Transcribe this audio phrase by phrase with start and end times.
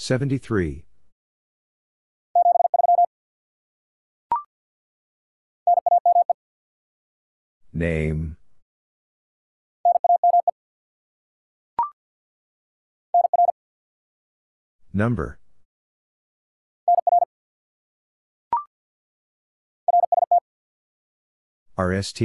[0.00, 0.86] 73.
[7.74, 8.38] Name.
[14.94, 15.38] Number.
[21.76, 22.22] RST.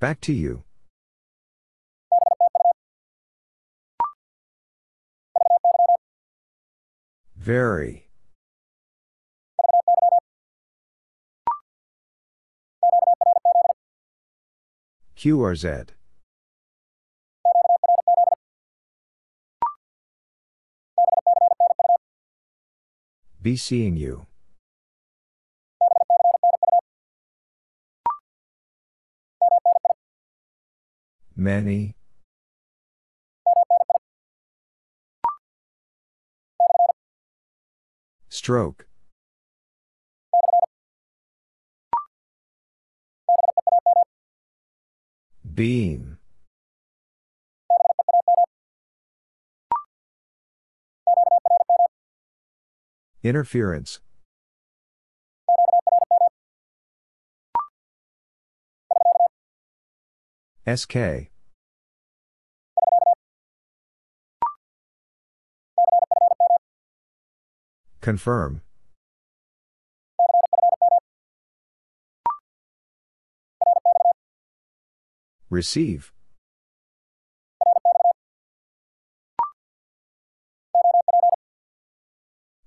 [0.00, 0.64] Back to you.
[7.42, 8.06] Very.
[15.16, 15.88] QRZ.
[23.42, 24.26] Be seeing you.
[31.34, 31.96] Many.
[38.42, 38.86] Stroke.
[45.54, 46.18] Beam.
[53.22, 54.00] Interference.
[60.66, 61.30] SK.
[68.02, 68.62] Confirm.
[75.48, 76.12] Receive.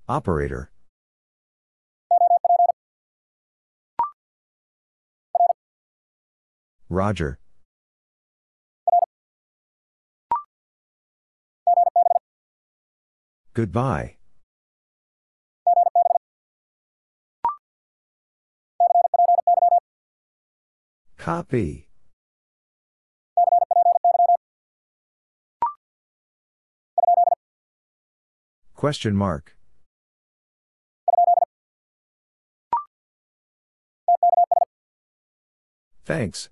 [0.08, 0.70] Operator.
[6.88, 7.38] Roger.
[13.52, 14.15] Goodbye.
[21.26, 21.88] Copy.
[28.76, 29.56] Question mark.
[36.04, 36.48] Thanks.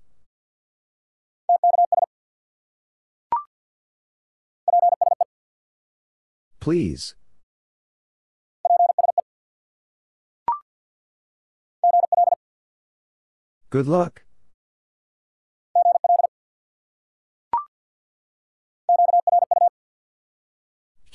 [6.59, 7.15] Please.
[13.69, 14.24] Good luck.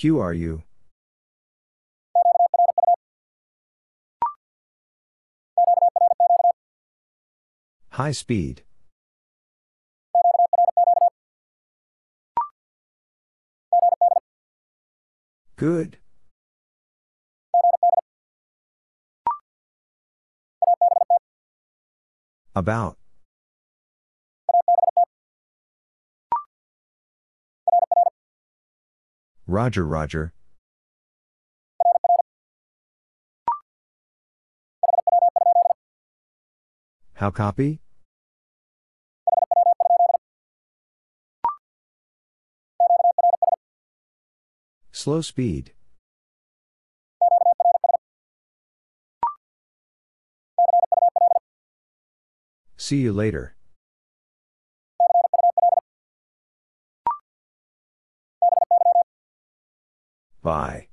[0.00, 0.62] QRU.
[7.91, 8.62] High speed.
[15.56, 15.99] Good.
[22.55, 23.00] About.
[29.50, 30.33] Roger, Roger.
[37.15, 37.81] How copy?
[44.93, 45.72] Slow speed.
[52.77, 53.56] See you later.
[60.42, 60.88] Bye.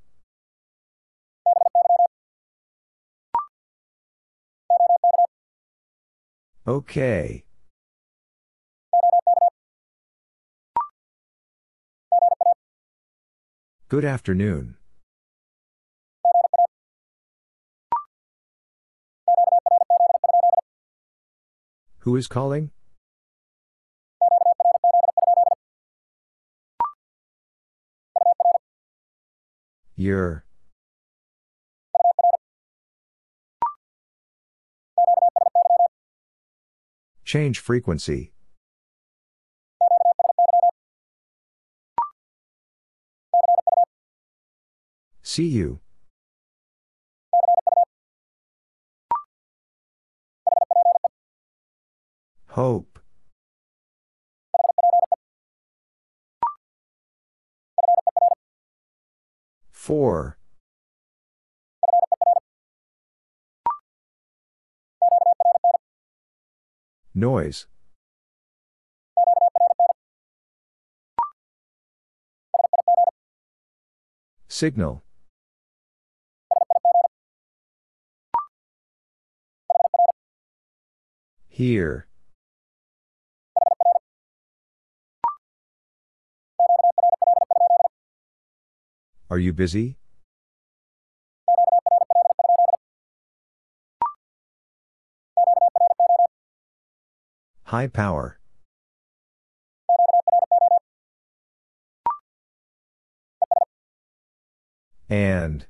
[6.67, 7.45] Okay.
[13.89, 14.75] Good afternoon.
[21.99, 22.71] Who is calling?
[29.99, 30.45] Your.
[37.25, 38.31] Change frequency.
[45.23, 45.79] See you.
[52.49, 52.96] Hope.
[59.87, 60.37] Four.
[67.15, 67.67] Noise.
[74.49, 75.05] Signal.
[81.47, 82.06] Here.
[89.29, 89.97] Are you busy?
[97.63, 98.39] High power.
[105.09, 105.65] And.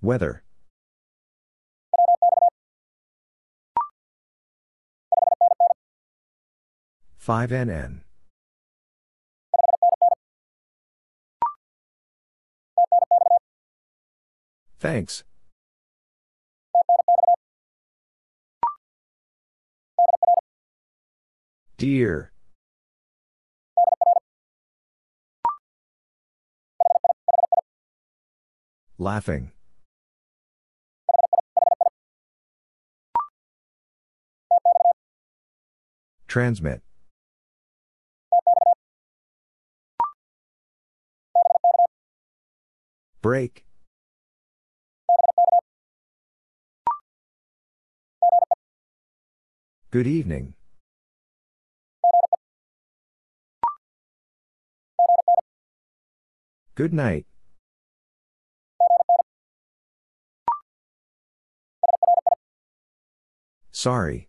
[0.00, 0.45] Weather.
[7.26, 8.02] Five NN.
[14.78, 15.24] Thanks.
[21.76, 22.30] Dear.
[28.98, 29.50] Laughing.
[36.28, 36.82] Transmit.
[43.26, 43.64] Break.
[49.90, 50.54] Good evening.
[56.76, 57.26] Good night.
[63.72, 64.28] Sorry.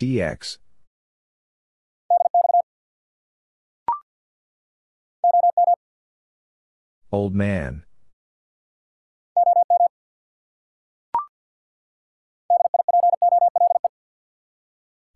[0.00, 0.56] DX.
[7.10, 7.84] Old man.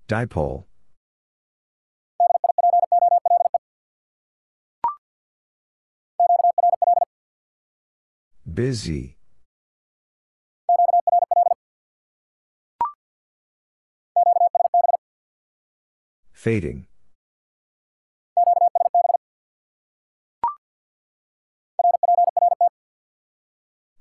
[0.08, 0.64] Dipole.
[8.52, 9.16] Busy.
[16.32, 16.86] Fading.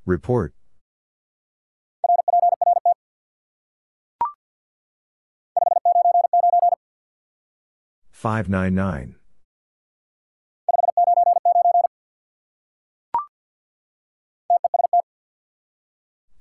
[0.06, 0.53] Report.
[8.09, 9.15] Five nine nine.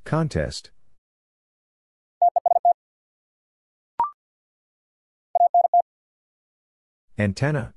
[0.05, 0.71] Contest.
[7.19, 7.75] Antenna.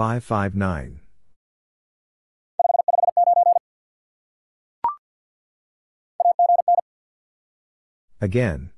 [0.00, 1.00] Five five nine.
[8.18, 8.70] Again.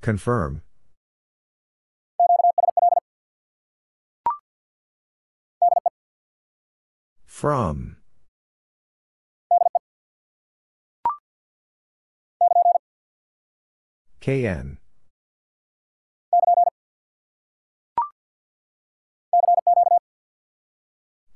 [0.00, 0.62] Confirm.
[7.26, 8.01] From.
[14.22, 14.78] KN.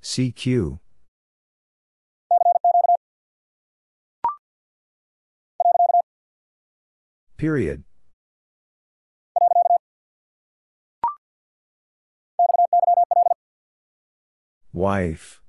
[0.01, 0.79] CQ.
[7.37, 7.83] Period.
[14.73, 15.43] Wife.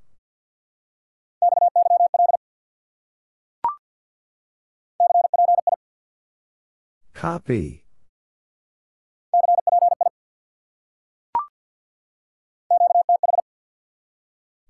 [7.17, 7.83] Copy.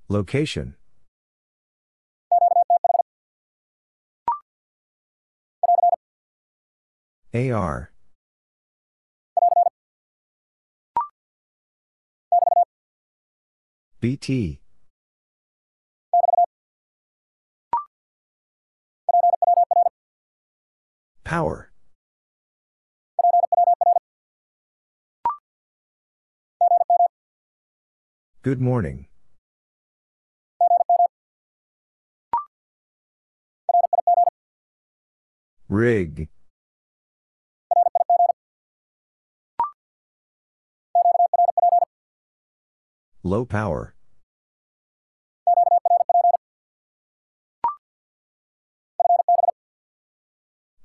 [0.07, 0.75] Location.
[7.33, 7.91] AR.
[13.99, 14.61] BT.
[21.25, 21.71] Power.
[28.47, 29.07] Good morning.
[35.67, 36.29] Rig.
[43.21, 43.95] Low power.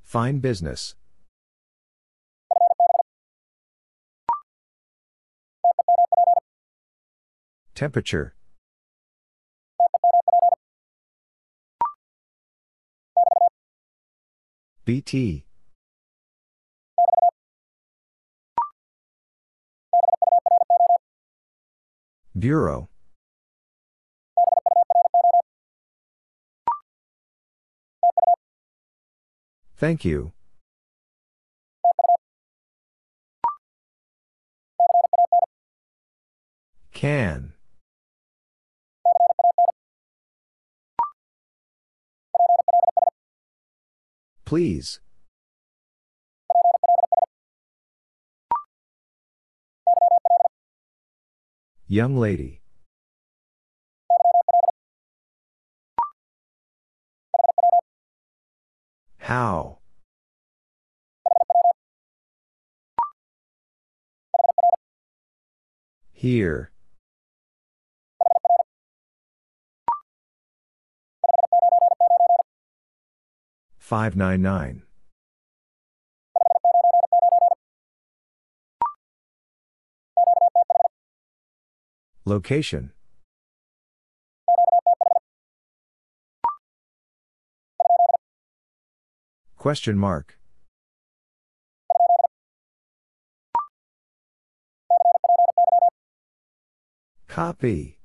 [0.02, 0.97] Fine business.
[7.75, 8.35] Temperature.
[14.85, 15.47] BT.
[22.38, 22.88] Bureau.
[29.76, 30.33] Thank you.
[36.93, 37.55] Can.
[44.52, 45.00] Please.
[51.87, 52.61] Young lady.
[59.16, 59.78] How?
[66.12, 66.72] Here.
[73.92, 74.84] Five nine nine.
[82.25, 82.92] Location.
[89.58, 90.38] Question mark.
[97.28, 97.99] Copy.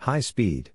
[0.00, 0.70] High speed.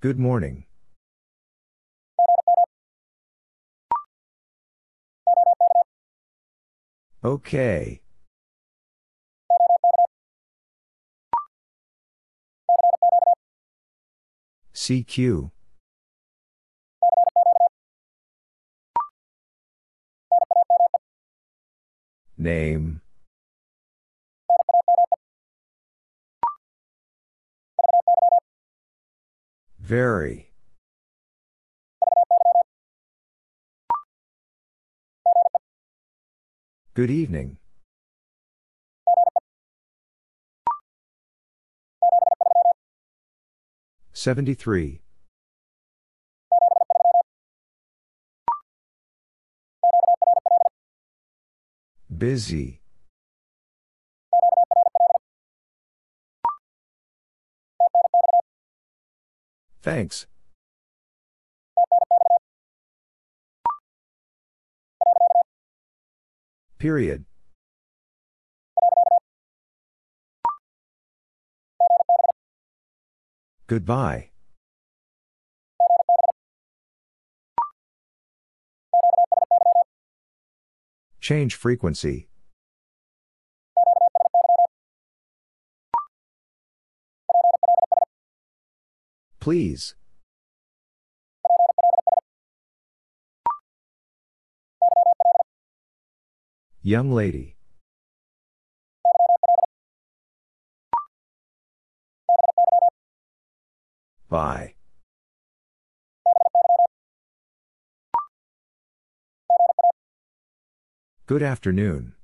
[0.00, 0.66] Good morning.
[7.24, 8.02] Okay.
[14.72, 15.50] CQ.
[22.48, 23.02] Name.
[29.78, 30.50] Very.
[36.94, 37.58] Good evening.
[44.14, 45.02] Seventy-three.
[52.18, 52.80] Busy.
[59.80, 60.26] Thanks.
[66.78, 67.24] Period.
[73.68, 74.30] Goodbye.
[81.28, 82.26] Change frequency.
[89.38, 89.94] Please.
[96.80, 97.56] Young lady.
[104.30, 104.77] Bye.
[111.28, 112.14] Good afternoon.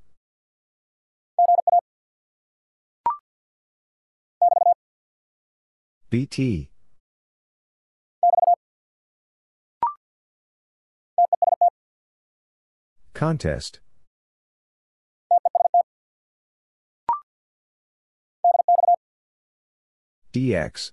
[6.09, 6.71] BT.
[13.13, 13.81] Contest.
[20.33, 20.93] DX.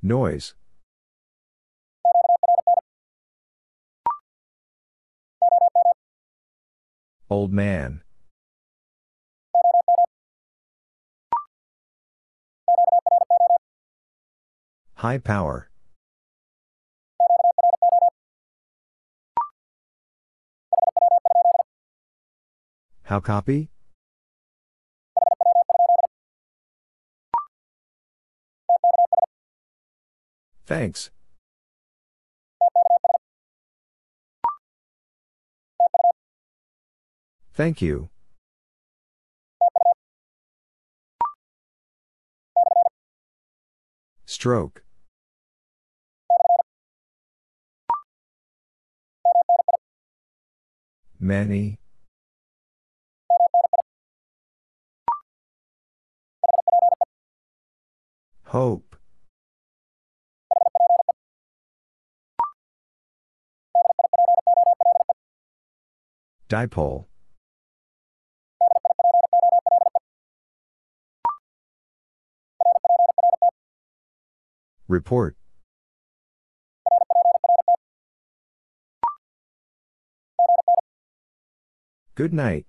[0.00, 0.54] Noise.
[7.28, 8.02] Old man.
[14.94, 15.68] High power.
[23.02, 23.70] How copy?
[30.64, 31.10] Thanks.
[37.56, 38.10] Thank you.
[44.26, 44.84] Stroke.
[51.18, 51.78] Many.
[58.44, 58.96] Hope.
[66.50, 67.06] Dipole.
[74.88, 75.36] Report.
[82.14, 82.66] Good night.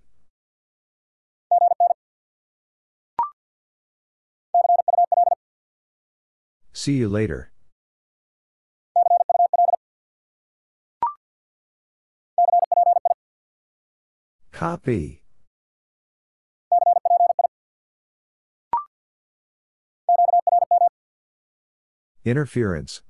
[6.73, 7.51] See you later.
[14.51, 15.21] Copy.
[22.27, 23.01] Interference.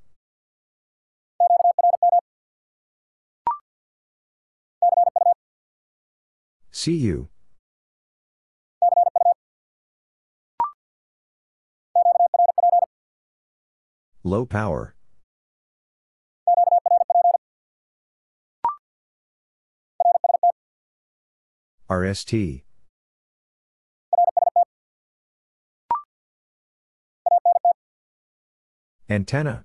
[6.69, 7.29] See you.
[14.23, 14.93] Low power.
[21.89, 22.66] RST.
[29.09, 29.63] Antenna.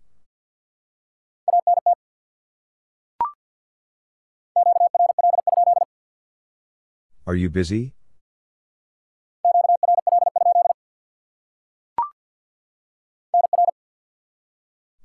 [7.27, 7.95] Are you busy?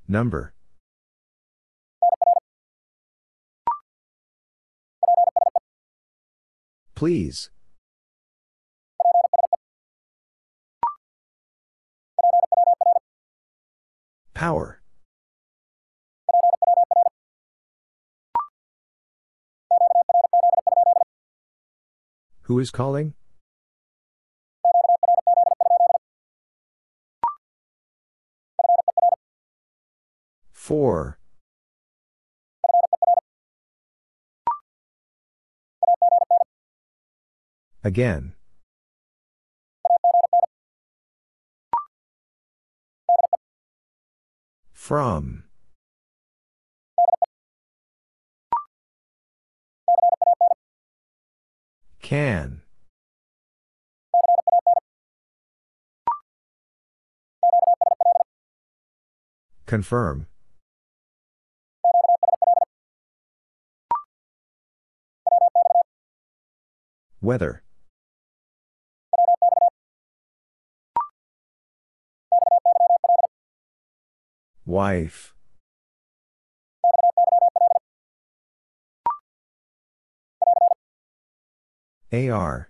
[0.08, 0.54] Number.
[6.96, 7.50] Please.
[14.38, 14.80] Power.
[22.42, 23.16] Who is calling?
[30.54, 31.18] Four.
[37.84, 38.37] Again.
[44.88, 45.44] From.
[52.02, 52.62] Can.
[59.66, 60.28] Confirm.
[67.20, 67.62] Weather.
[74.68, 75.34] Wife.
[82.12, 82.70] AR.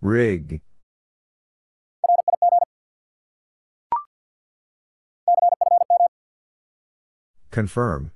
[0.00, 0.60] Rig.
[7.50, 8.12] Confirm.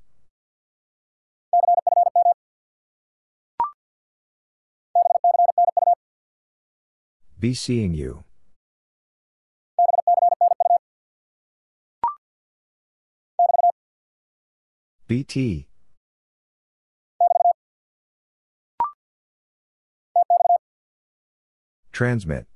[7.42, 8.22] Be seeing you.
[15.09, 15.66] BT.
[21.90, 22.46] Transmit.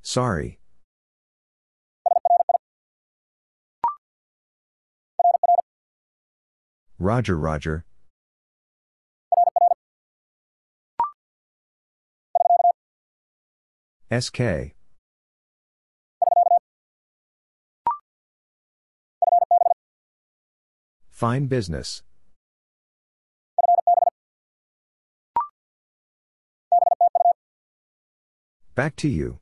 [0.00, 0.60] Sorry.
[6.98, 7.84] Roger, Roger.
[14.10, 14.72] SK.
[21.10, 22.02] Fine business.
[28.76, 29.40] Back to you.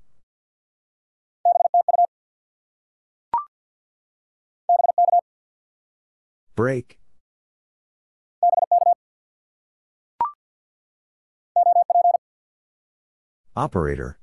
[6.55, 6.99] Break.
[13.57, 14.19] Operator.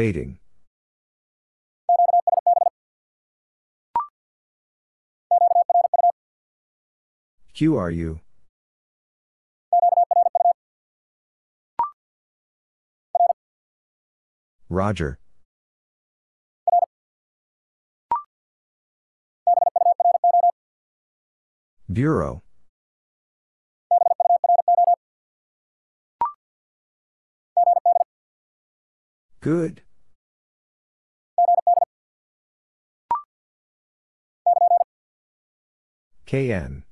[0.00, 0.38] Fading.
[7.54, 8.20] QRU.
[14.70, 15.18] Roger.
[21.92, 22.42] Bureau.
[29.42, 29.82] Good.
[36.30, 36.84] KN.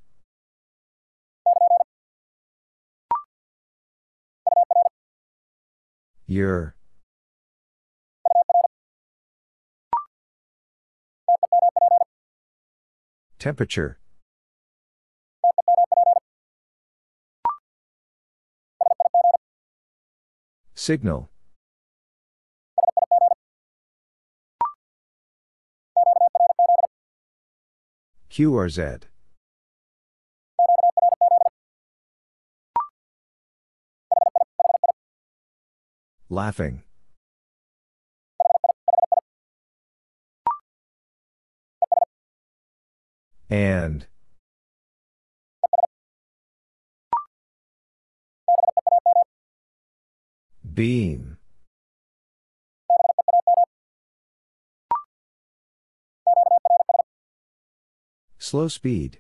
[6.27, 6.75] Your.
[13.39, 14.01] Temperature.
[20.75, 21.31] Signal.
[28.33, 29.03] QRZ.
[36.31, 36.83] Laughing.
[43.49, 44.07] And.
[50.75, 51.39] Beam.
[58.39, 59.19] Slow speed.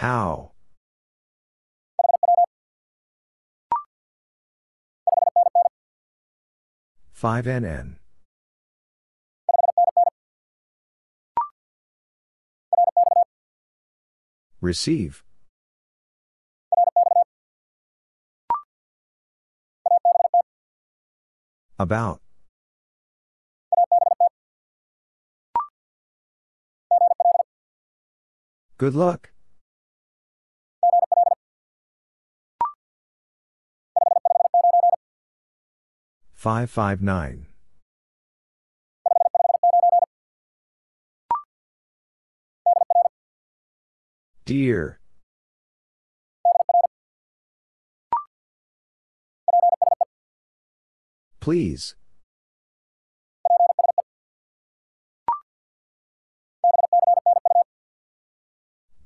[0.00, 0.52] How?
[7.12, 7.96] Five NN.
[14.62, 15.22] Receive.
[21.78, 22.22] About.
[28.78, 29.29] Good luck.
[36.40, 37.48] Five five nine.
[44.46, 45.00] Dear.
[51.40, 51.94] Please.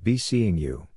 [0.01, 0.87] Be seeing you.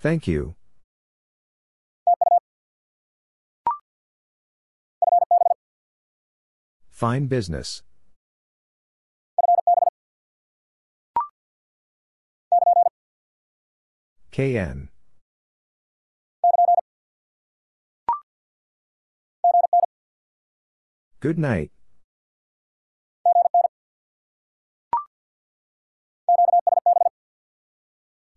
[0.00, 0.54] Thank you.
[6.88, 7.82] Fine business.
[14.30, 14.88] KN.
[21.20, 21.72] Good night.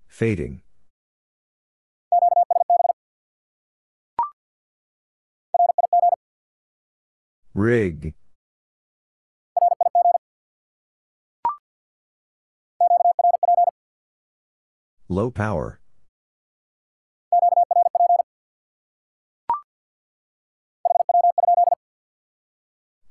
[0.07, 0.61] Fading.
[7.53, 8.13] Rig.
[15.09, 15.81] Low power.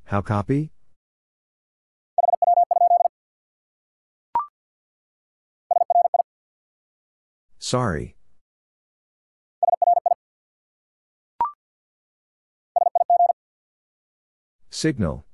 [0.04, 0.72] How copy?
[7.58, 8.16] Sorry.
[14.80, 15.26] Signal.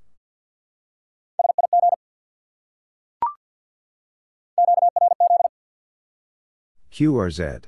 [6.91, 7.67] QRZ.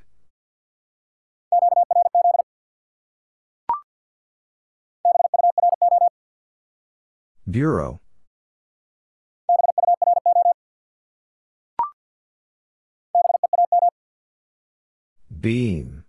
[7.49, 8.01] Bureau.
[15.41, 16.08] Beam.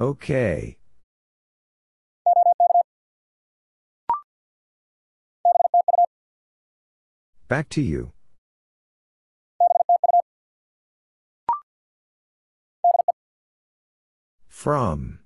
[0.00, 0.78] Okay.
[7.48, 8.12] Back to you.
[14.46, 15.20] From.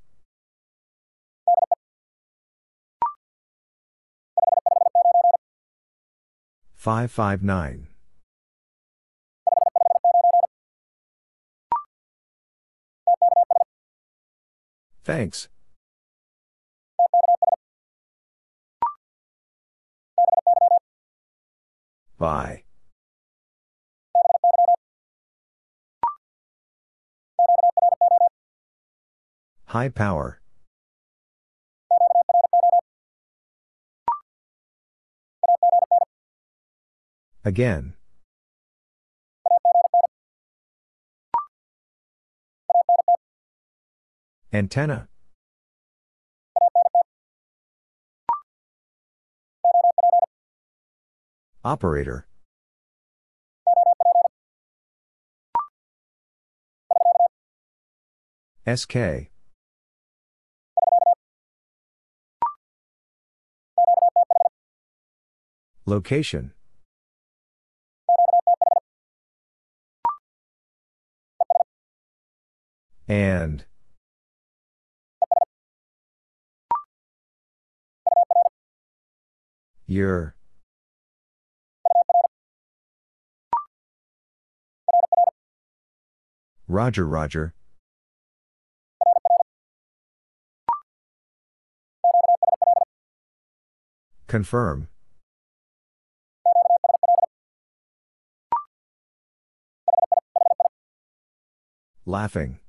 [6.74, 7.91] Five five nine.
[15.04, 15.48] Thanks.
[22.18, 22.62] Bye.
[29.66, 30.40] High power.
[37.44, 37.94] Again.
[44.54, 45.08] Antenna.
[51.64, 52.26] Operator.
[58.66, 59.30] SK.
[65.86, 66.52] Location.
[73.08, 73.64] And.
[79.92, 80.34] Your.
[86.66, 87.52] Roger, Roger.
[94.26, 94.88] Confirm.
[102.06, 102.61] Laughing.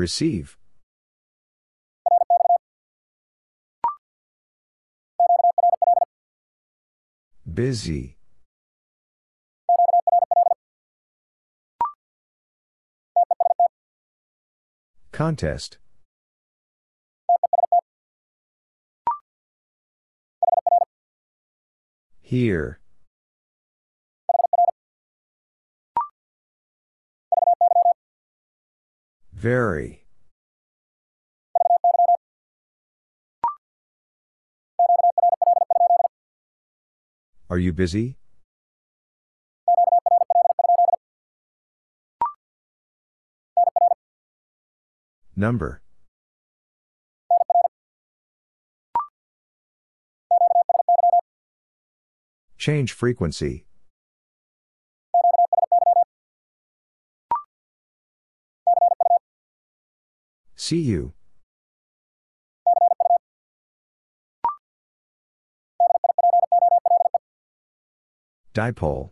[0.00, 0.56] Receive.
[7.44, 8.16] Busy.
[15.12, 15.76] Contest.
[22.22, 22.79] Here.
[29.40, 30.04] Very.
[37.48, 38.18] Are you busy?
[45.34, 45.80] Number.
[52.58, 53.64] Change frequency.
[60.70, 61.14] See you.
[68.54, 69.10] Dipole.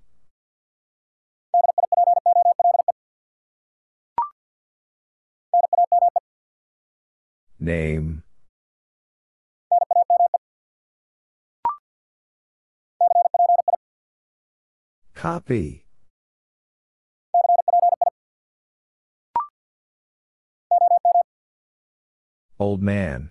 [7.59, 8.23] Name.
[15.17, 15.88] Copy.
[22.61, 23.31] Old man.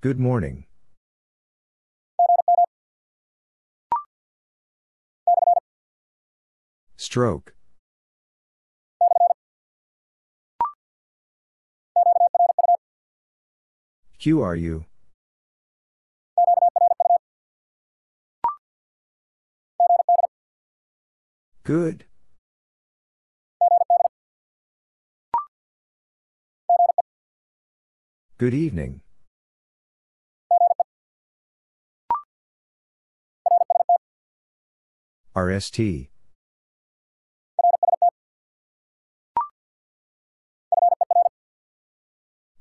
[0.00, 0.64] Good morning.
[6.96, 7.54] Stroke.
[14.18, 14.86] QRU?
[21.62, 22.06] Good.
[28.40, 29.02] Good evening.
[35.36, 36.08] RST.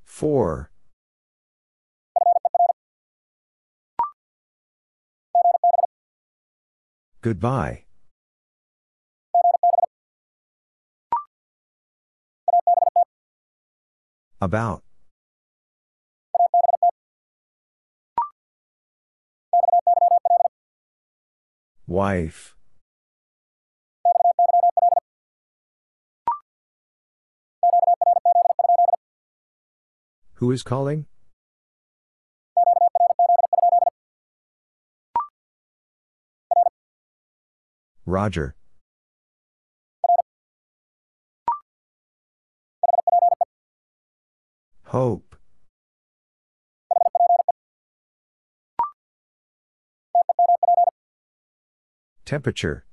[0.03, 0.69] Four.
[7.21, 7.85] Goodbye.
[14.41, 14.83] About.
[21.89, 22.56] Wife.
[30.36, 31.08] Who is calling?
[38.06, 38.54] Roger.
[44.84, 45.28] Hope.
[52.29, 52.85] Temperature.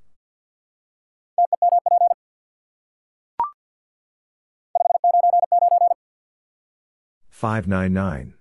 [7.29, 8.33] Five nine nine.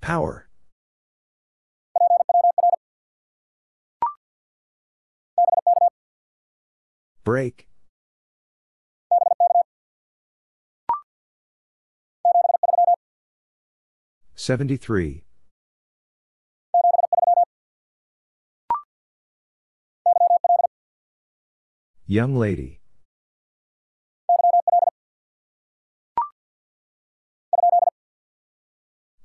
[0.00, 0.48] Power.
[7.22, 7.68] Break.
[14.44, 15.24] Seventy-three.
[22.06, 22.80] Young lady.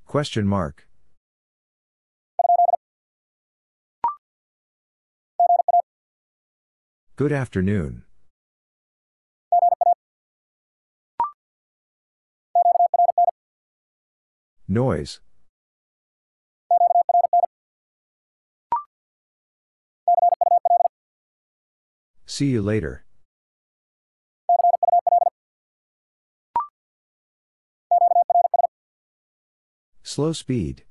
[0.06, 0.88] Question mark.
[7.16, 8.04] Good afternoon.
[14.72, 15.18] Noise.
[22.24, 23.04] See you later.
[30.04, 30.84] Slow speed.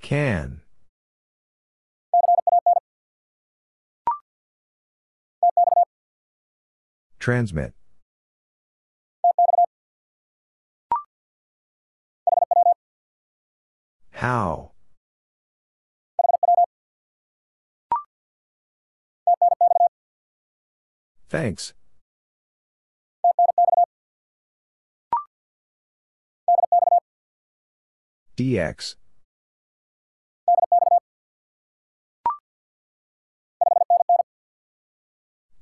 [0.00, 0.62] Can.
[7.28, 7.74] Transmit.
[14.12, 14.70] How?
[21.28, 21.74] Thanks.
[28.38, 28.94] DX.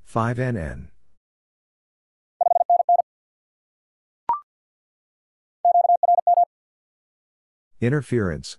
[0.04, 0.90] Five NN.
[7.80, 8.56] Interference.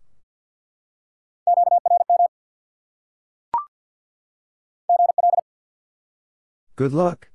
[6.76, 7.30] Good luck.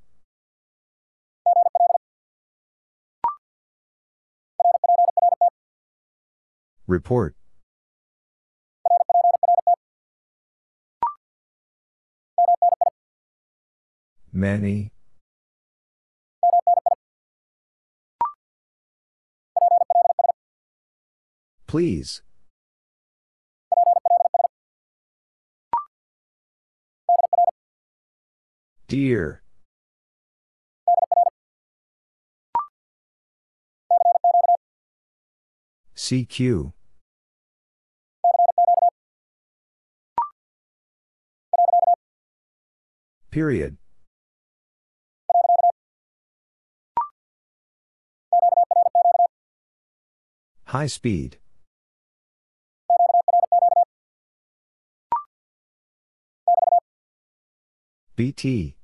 [6.87, 7.35] Report.
[14.33, 14.93] Many.
[21.73, 22.21] Please.
[28.89, 29.43] Dear.
[35.97, 36.75] CQ.
[43.31, 43.79] Period.
[50.67, 51.39] High speed.
[58.15, 58.77] BT.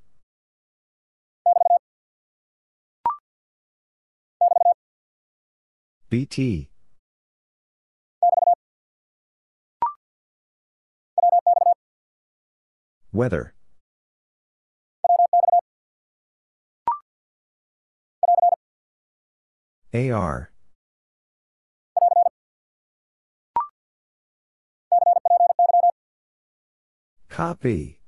[6.09, 6.71] BT.
[13.13, 13.53] Weather.
[19.93, 20.51] AR.
[27.29, 27.98] Copy.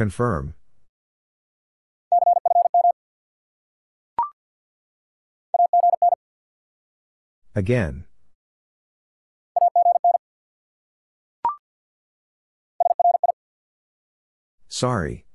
[0.00, 0.54] Confirm.
[7.54, 8.06] Again.
[14.68, 15.26] Sorry.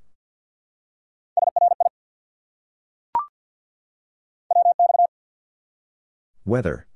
[6.43, 6.88] Weather.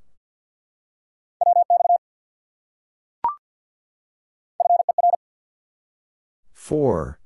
[6.52, 7.19] Four.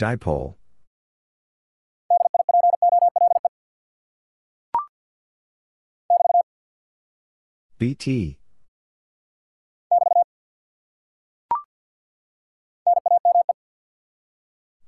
[0.00, 0.54] Dipole.
[7.78, 8.38] BT.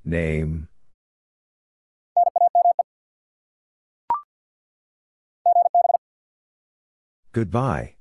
[0.02, 0.68] Name.
[7.32, 7.96] Goodbye.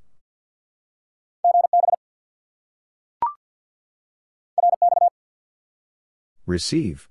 [6.52, 7.08] Receive.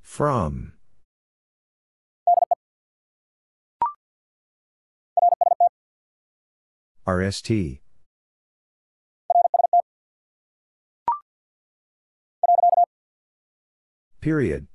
[0.00, 0.74] From.
[7.08, 7.80] RST.
[14.20, 14.68] Period.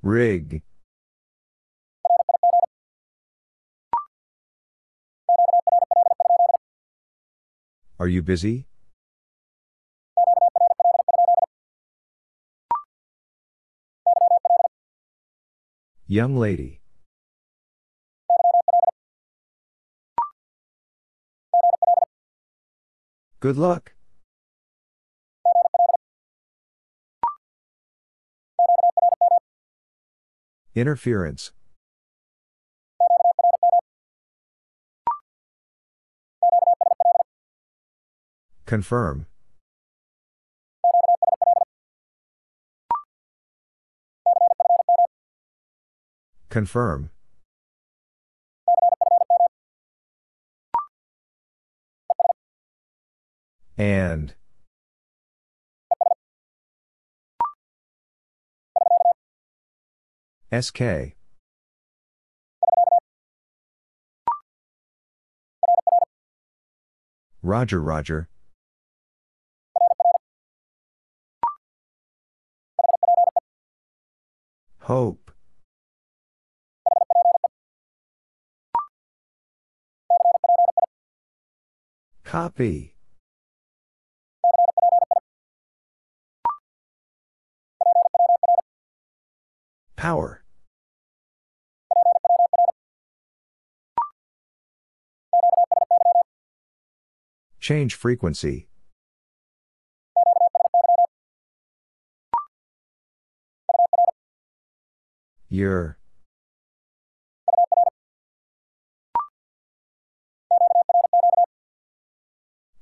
[0.00, 0.62] Rig.
[8.00, 8.66] Are you busy?
[16.06, 16.80] Young lady.
[23.40, 23.94] Good luck.
[30.76, 31.50] Interference.
[38.68, 39.24] Confirm.
[46.50, 47.08] Confirm.
[53.78, 54.34] And.
[60.52, 61.16] SK.
[67.40, 68.28] Roger, Roger.
[74.88, 75.30] Hope.
[82.24, 82.94] Copy.
[89.94, 90.42] Power.
[97.60, 98.68] Change frequency.
[105.48, 105.96] Your.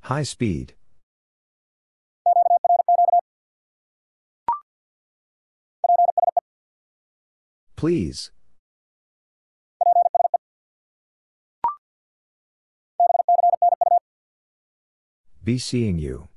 [0.00, 0.74] High speed.
[7.76, 8.30] Please.
[15.44, 16.28] Be seeing you.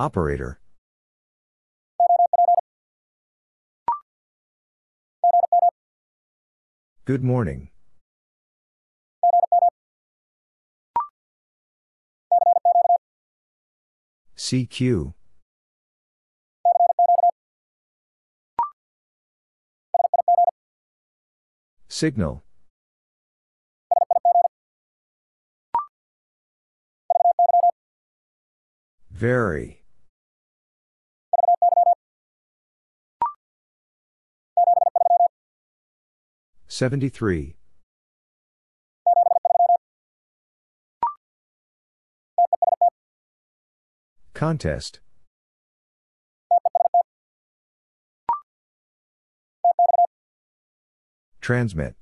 [0.00, 0.58] Operator.
[7.04, 7.68] Good morning.
[14.38, 15.12] CQ.
[21.88, 22.42] Signal.
[29.10, 29.79] Very.
[36.80, 37.56] Seventy-three.
[44.32, 45.00] Contest.
[51.42, 51.96] Transmit.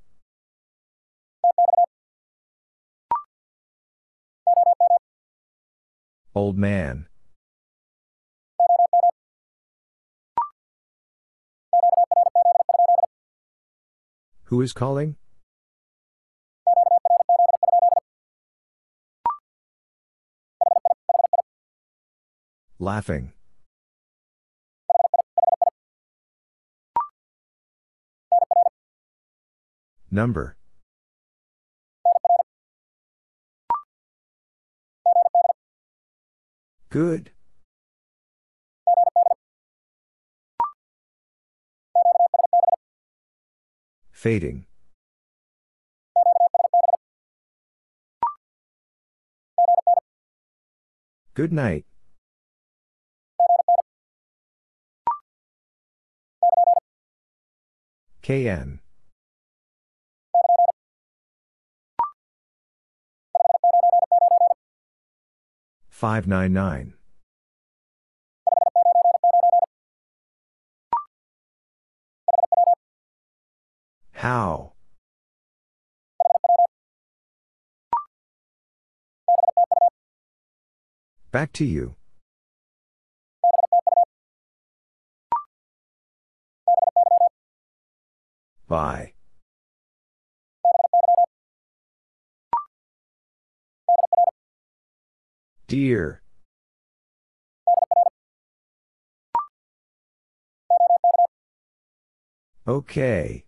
[6.36, 7.08] Old man.
[14.48, 15.16] Who is calling?
[22.78, 23.34] Laughing.
[30.10, 30.56] Number.
[36.88, 37.32] Good.
[44.18, 44.66] Fading.
[51.34, 51.84] Good night.
[58.22, 58.80] KN.
[65.88, 66.97] Five nine nine.
[74.18, 74.72] How?
[81.30, 81.94] Back to you.
[88.66, 89.12] Bye.
[95.68, 96.22] Dear.
[102.66, 103.44] Okay.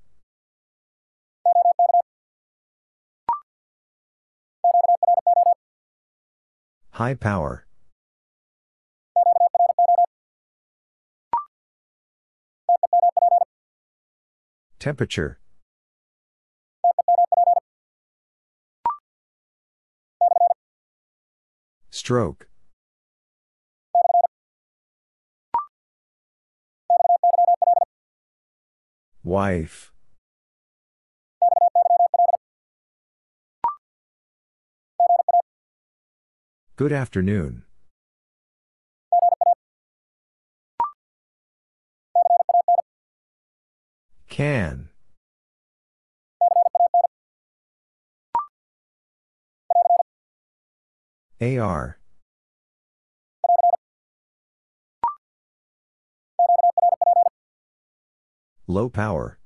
[7.00, 7.64] High power.
[14.78, 15.40] Temperature.
[21.88, 22.48] Stroke.
[29.24, 29.90] Wife.
[36.80, 37.64] Good afternoon.
[44.30, 44.88] Can.
[51.42, 51.98] AR.
[58.66, 59.39] Low power.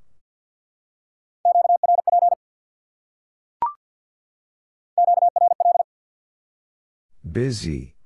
[7.35, 7.97] Busy.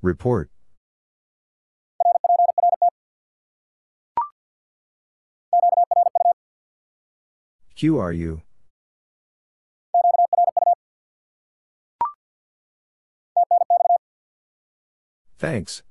[0.00, 0.48] Report.
[7.76, 8.42] QRU.
[15.36, 15.82] Thanks.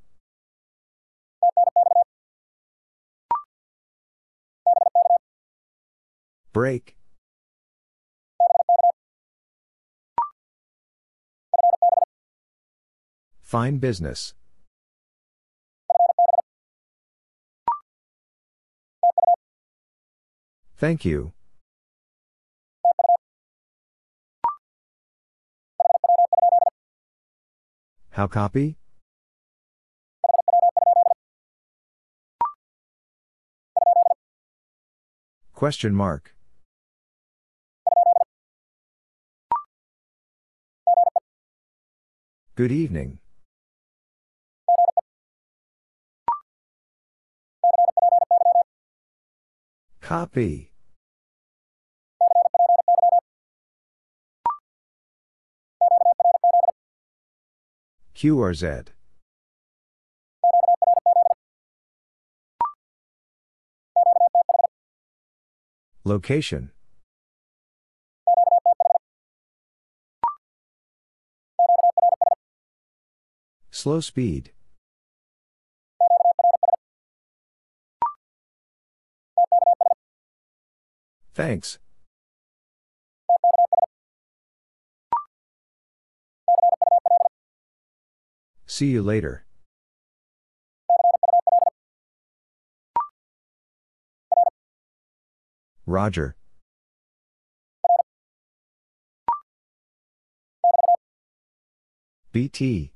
[6.54, 6.96] Break.
[13.42, 14.36] Fine business.
[20.78, 21.34] Thank you.
[28.12, 28.78] How copy?
[35.56, 36.36] Question mark.
[42.56, 43.18] Good evening.
[50.02, 50.72] Copy.
[58.16, 58.90] QRZ.
[66.04, 66.70] Location.
[73.84, 74.54] Slow speed.
[81.34, 81.80] Thanks.
[88.66, 89.44] See you later.
[95.86, 96.38] Roger.
[102.32, 102.93] BT.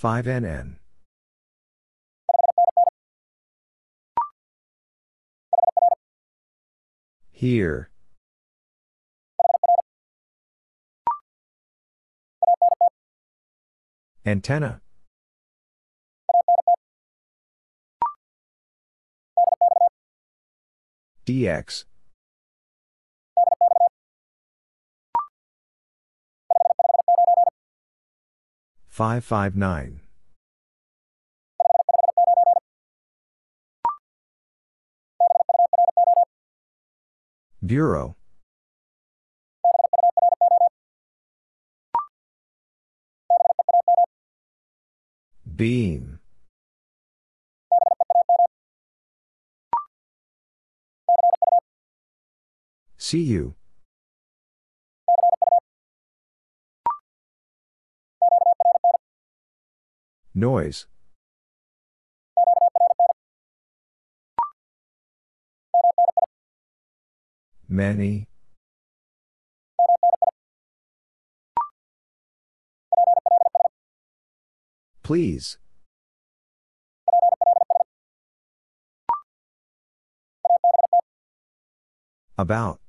[0.00, 0.76] Five NN.
[7.30, 7.90] Here.
[14.24, 14.80] Antenna.
[21.26, 21.84] DX.
[29.00, 30.00] Five five nine.
[37.64, 38.14] Bureau.
[45.56, 46.20] Beam.
[52.98, 53.22] See
[60.40, 60.86] Noise.
[67.68, 68.26] Many.
[75.02, 75.58] Please.
[82.38, 82.80] About.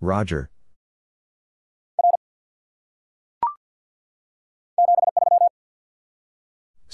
[0.00, 0.48] Roger.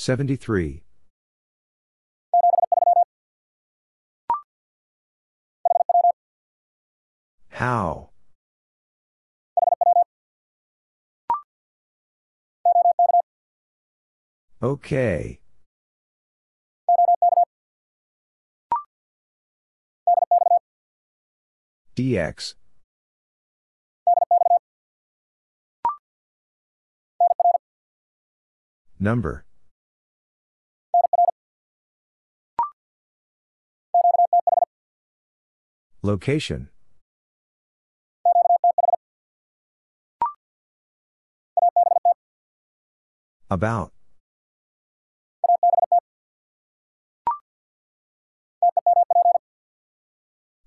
[0.03, 0.83] Seventy-three.
[7.51, 8.11] How?
[14.61, 15.39] Okay.
[21.95, 22.55] DX.
[28.99, 29.45] Number.
[36.05, 36.69] Location.
[43.49, 43.93] About.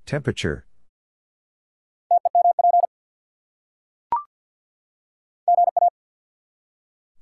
[0.06, 0.66] Temperature.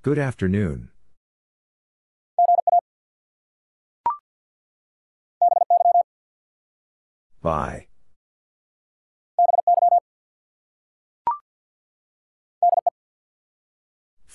[0.03, 0.89] Good afternoon.
[7.41, 7.87] Bye.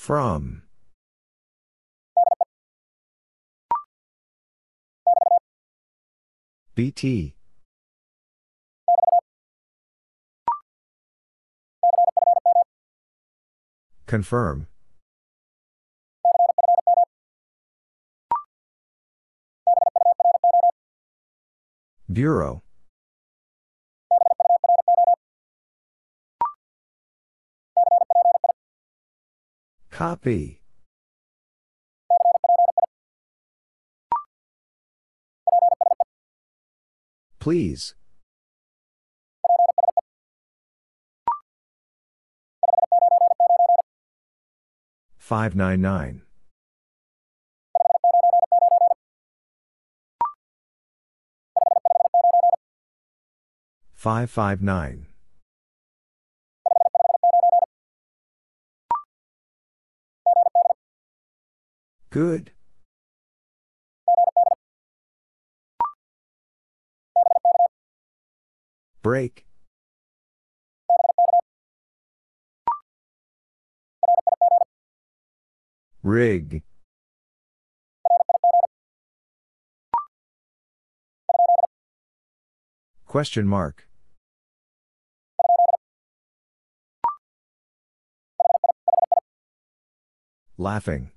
[0.08, 0.62] From.
[6.74, 7.34] BT.
[14.06, 14.66] Confirm.
[22.10, 22.62] Bureau.
[29.98, 30.60] Copy.
[37.40, 37.96] Please.
[45.16, 46.22] Five nine nine.
[53.94, 55.08] Five five nine.
[62.10, 62.52] Good.
[69.02, 69.46] Break.
[76.02, 76.62] Rig.
[83.06, 83.86] Question mark.
[90.56, 91.10] Laughing.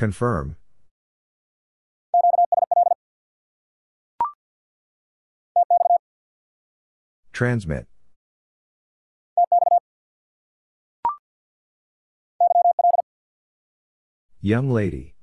[0.00, 0.56] Confirm.
[7.34, 7.86] Transmit.
[14.40, 15.16] Young lady.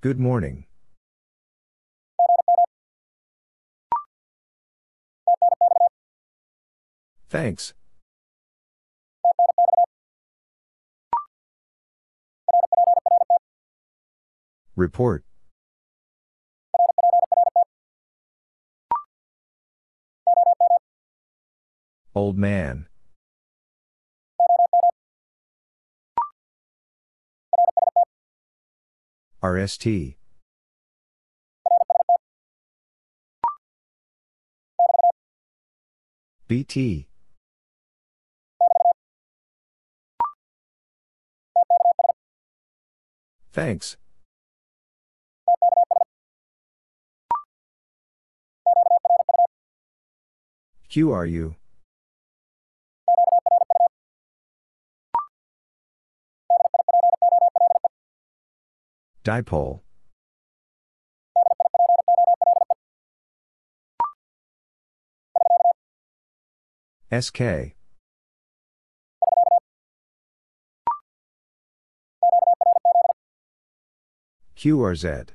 [0.00, 0.64] Good morning.
[7.28, 7.74] Thanks.
[14.74, 15.24] Report.
[22.14, 22.86] Old man.
[29.42, 30.16] RST.
[36.48, 37.08] BT.
[43.52, 43.96] Thanks.
[50.92, 51.54] QRU.
[59.24, 59.80] Dipole.
[67.10, 67.74] SK.
[74.54, 75.28] QRZ.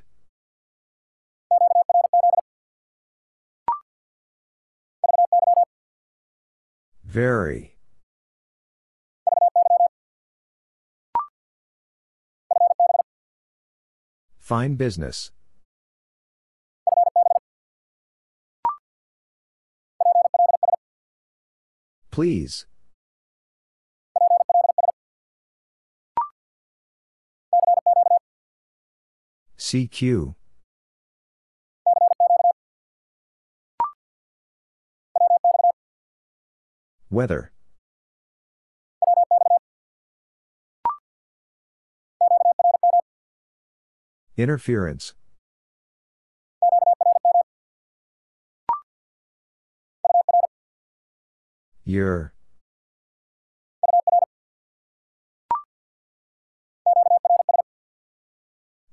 [7.18, 7.74] Very.
[14.38, 15.32] Fine business.
[22.12, 22.66] Please.
[29.58, 30.37] CQ.
[37.10, 37.52] Weather.
[44.36, 45.14] Interference.
[51.84, 52.34] Your.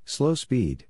[0.06, 0.86] Slow speed.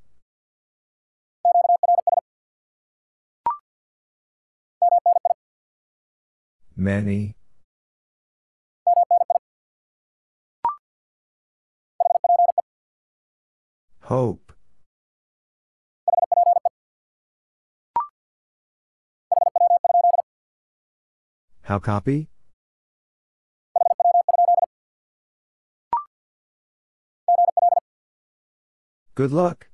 [6.78, 7.36] Many.
[14.02, 14.54] Hope.
[21.64, 22.30] How copy?
[29.16, 29.70] Good luck.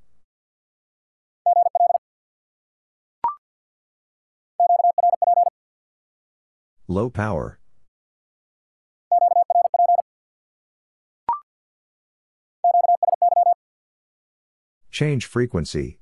[6.92, 7.58] Low power.
[14.92, 16.00] Change frequency.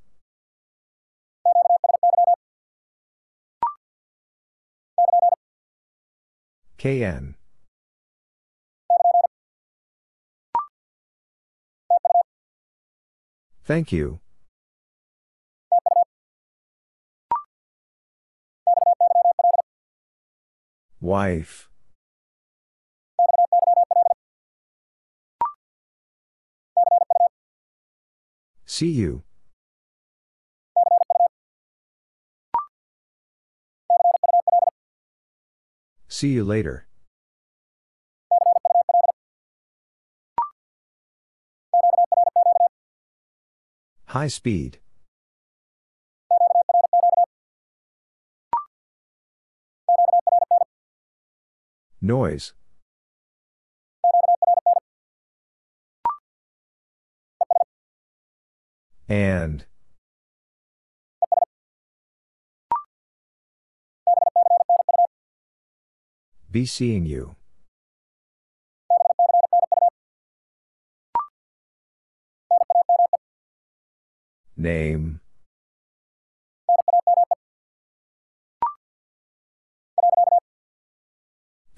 [6.79, 7.35] KN.
[13.63, 14.21] Thank you.
[21.01, 21.69] Wife.
[28.65, 29.23] See you.
[36.07, 36.85] See you later.
[44.07, 44.79] High speed.
[52.01, 52.53] Noise.
[59.07, 59.65] And.
[66.51, 67.35] Be seeing you.
[74.55, 75.21] Name.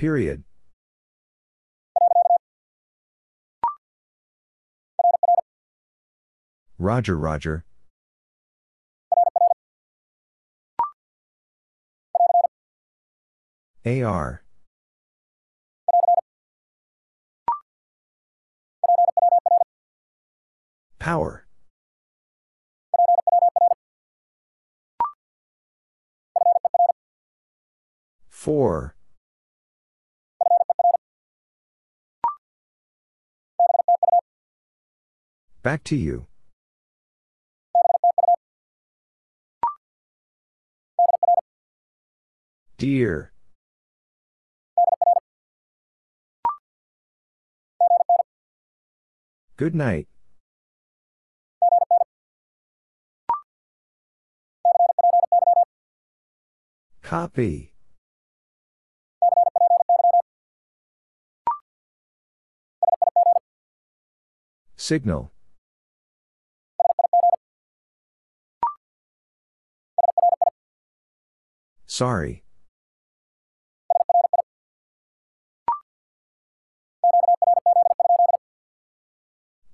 [0.02, 0.44] Period.
[6.80, 7.64] Roger, Roger.
[13.86, 14.42] AR.
[20.98, 21.46] Power.
[28.30, 28.96] Four.
[35.64, 36.26] Back to you.
[42.80, 43.32] Dear.
[49.56, 50.08] Good night.
[57.04, 57.74] Copy.
[64.76, 65.32] Signal.
[71.92, 72.42] Sorry.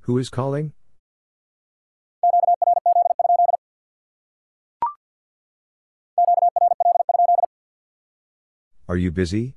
[0.01, 0.73] Who is calling?
[8.87, 9.55] Are you busy?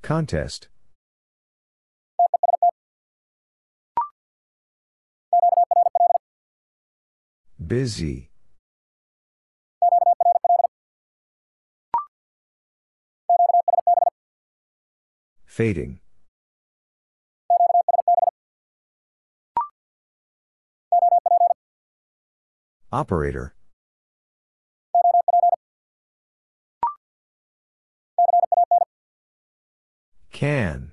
[0.00, 0.68] Contest.
[7.64, 8.30] Busy.
[15.44, 15.98] Fading.
[22.92, 23.54] Operator.
[30.30, 30.92] Can.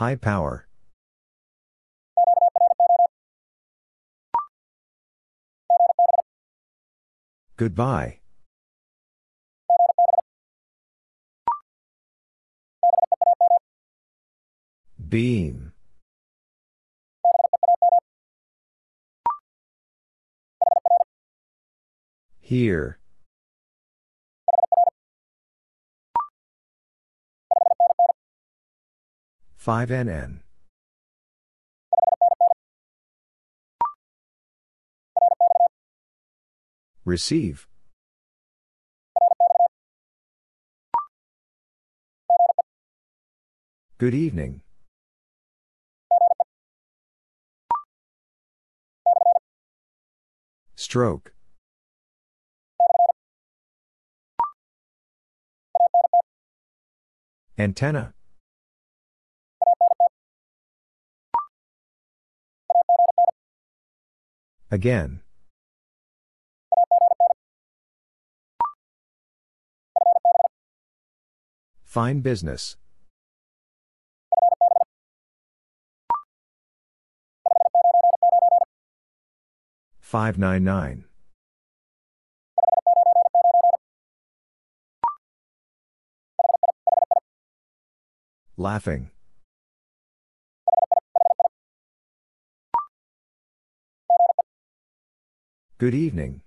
[0.00, 0.66] High power.
[7.58, 8.20] Goodbye.
[15.10, 15.72] Beam.
[22.40, 22.99] Here.
[29.60, 30.38] Five NN.
[37.04, 37.68] Receive.
[43.98, 44.62] Good evening.
[50.74, 51.34] Stroke.
[57.58, 58.14] Antenna.
[64.72, 65.20] Again.
[71.82, 72.76] Fine business.
[79.98, 81.04] Five nine nine.
[88.56, 89.10] Laughing.
[95.80, 96.42] Good evening.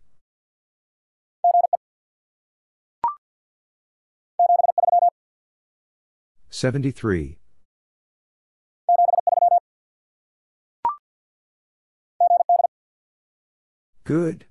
[6.51, 7.39] Seventy-three.
[14.03, 14.45] Good.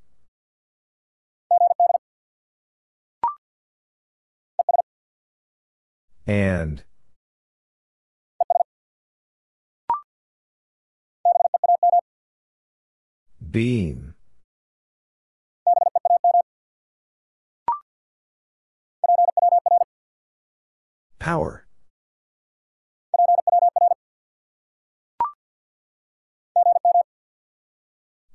[6.27, 6.83] And.
[13.49, 14.15] Beam.
[21.23, 21.65] Power.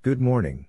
[0.03, 0.67] Good morning.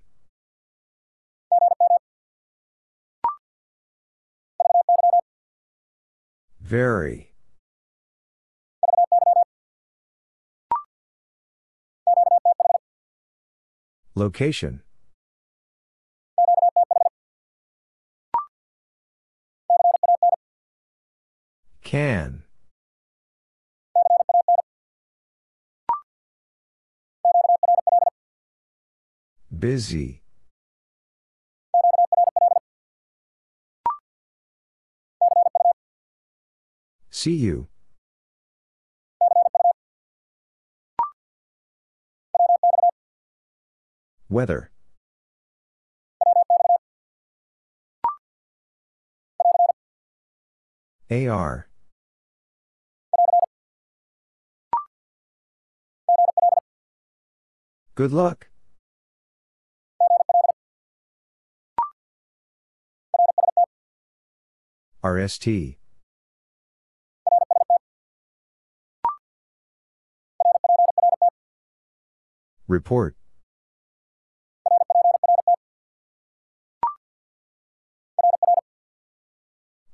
[6.61, 7.31] Very.
[14.17, 14.83] Location.
[21.89, 22.43] Can.
[29.59, 30.23] Busy.
[37.09, 37.69] See you.
[44.29, 44.71] Weather.
[51.11, 51.68] AR.
[57.99, 58.47] Good luck.
[65.03, 65.49] RST.
[72.69, 73.17] Report.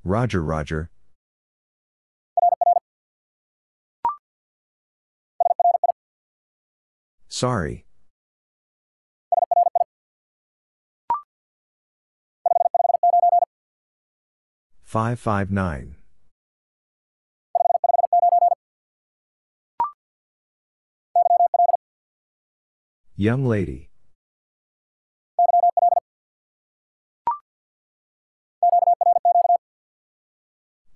[0.04, 0.90] Roger, Roger.
[7.28, 7.83] Sorry.
[14.94, 15.96] Five five nine.
[23.16, 23.90] Young lady.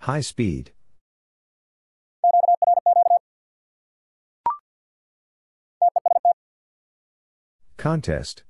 [0.02, 0.70] High speed.
[7.76, 8.44] Contest.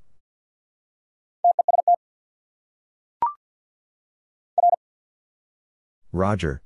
[6.12, 6.62] Roger.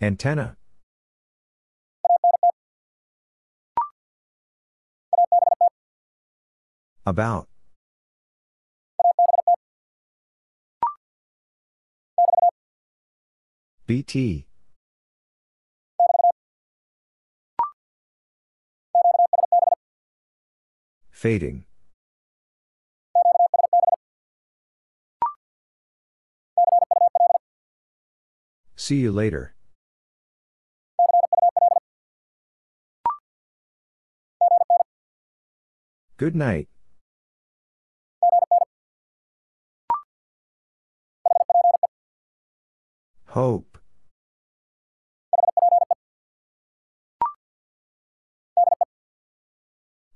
[0.00, 0.56] Antenna.
[7.04, 7.48] About.
[13.86, 14.46] BT.
[21.10, 21.64] Fading.
[28.86, 29.52] See you later.
[36.16, 36.68] Good night.
[43.24, 43.76] Hope.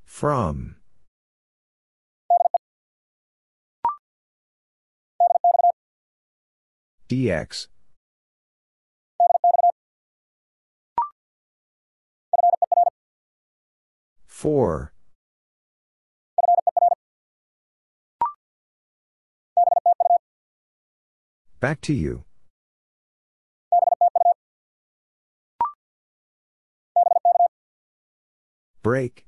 [0.04, 0.76] From.
[7.08, 7.66] DX.
[14.40, 14.94] Four.
[21.60, 22.24] Back to you.
[28.82, 29.26] Break.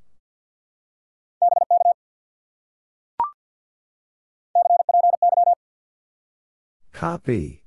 [6.95, 7.62] Copy.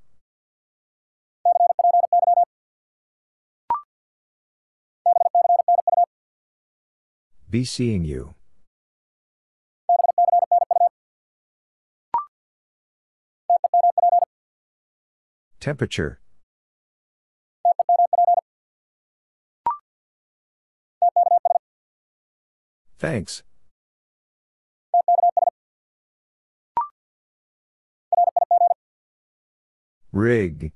[7.56, 8.36] Be seeing you.
[15.62, 16.20] Temperature.
[22.98, 23.44] Thanks.
[30.12, 30.74] Rig.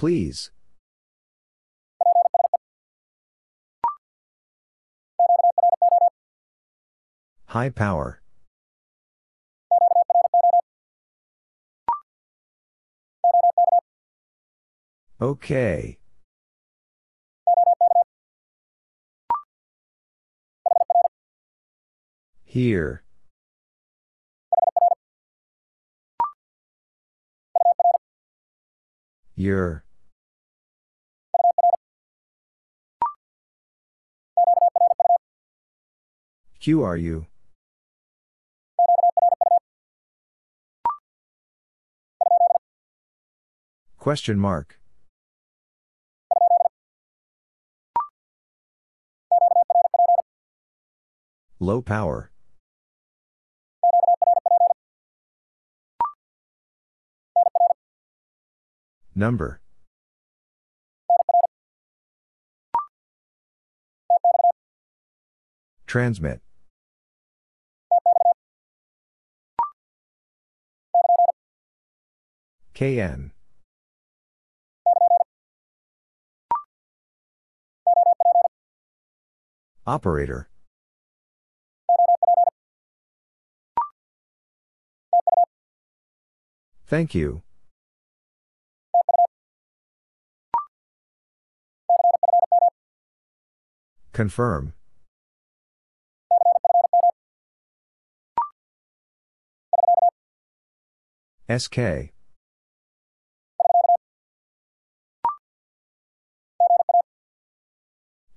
[0.00, 0.50] Please.
[7.48, 8.22] High power.
[15.20, 15.98] Okay.
[22.42, 23.02] Here.
[29.36, 29.84] Your.
[36.60, 37.24] QRU?
[43.98, 44.78] Question mark.
[51.58, 52.30] Low power.
[59.14, 59.60] Number.
[65.86, 66.40] Transmit.
[72.80, 73.30] KN.
[79.86, 80.48] Operator.
[86.86, 87.42] Thank you.
[94.14, 94.72] Confirm.
[101.50, 102.14] SK.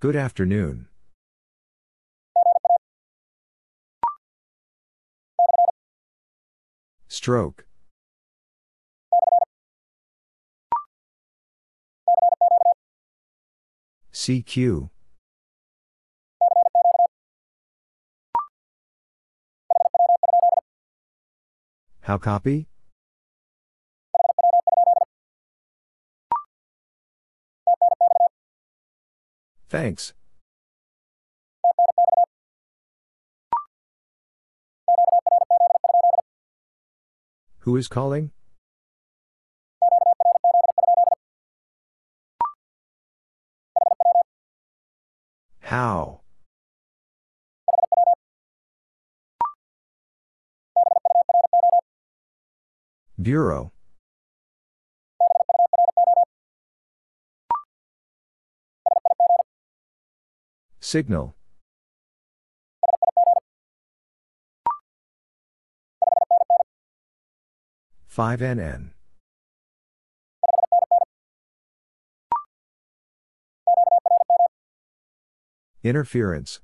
[0.03, 0.87] Good afternoon.
[7.07, 7.65] Stroke.
[14.11, 14.89] CQ.
[22.01, 22.67] How copy?
[29.73, 30.13] Thanks.
[37.61, 38.29] Who is calling?
[45.61, 46.21] How?
[53.19, 53.71] Bureau.
[60.93, 61.33] Signal.
[68.05, 68.91] Five NN.
[75.83, 76.59] Interference.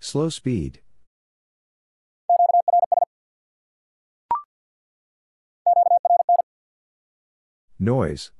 [0.00, 0.80] Slow speed.
[7.82, 8.30] Noise.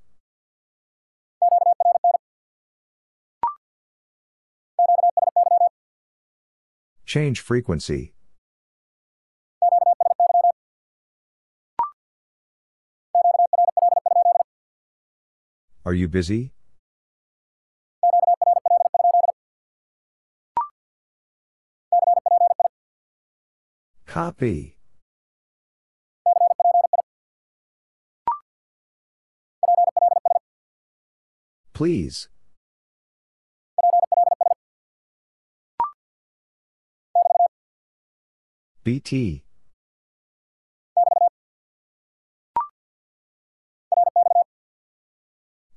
[7.06, 8.12] Change frequency.
[15.86, 16.52] Are you busy?
[24.06, 24.76] Copy.
[31.80, 32.28] Please.
[38.84, 39.44] BT.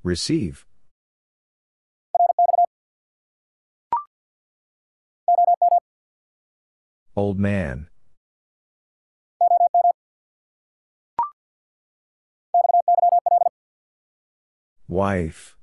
[0.03, 0.65] Receive.
[7.15, 7.87] Old man.
[14.89, 15.55] Wife.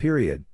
[0.00, 0.46] Period.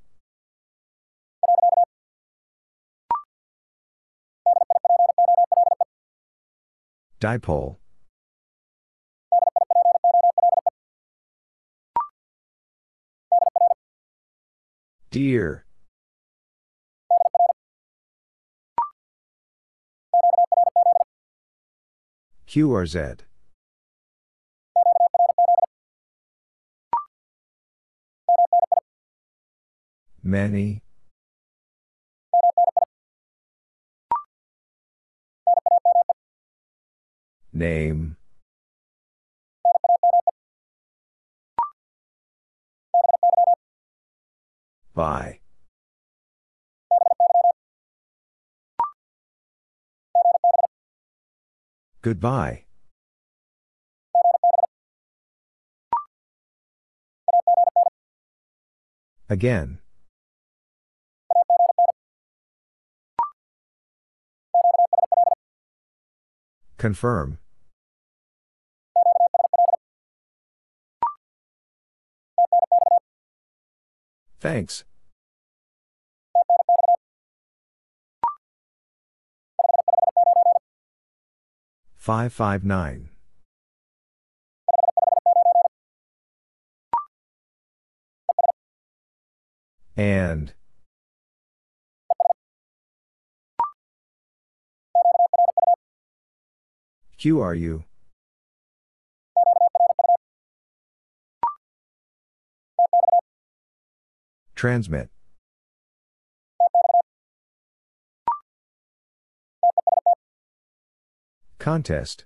[7.21, 7.77] Dipole.
[15.13, 15.65] Dear.
[22.49, 23.21] QRZ.
[30.27, 30.83] Many.
[37.53, 38.17] Name.
[44.97, 45.39] By.
[52.03, 52.65] Goodbye.
[59.29, 59.79] Again.
[66.79, 67.39] Confirm.
[74.39, 74.85] Thanks.
[81.97, 83.09] Five five nine.
[89.97, 90.56] And.
[97.19, 97.85] QRU?
[104.55, 105.11] Transmit.
[111.59, 112.25] Contest.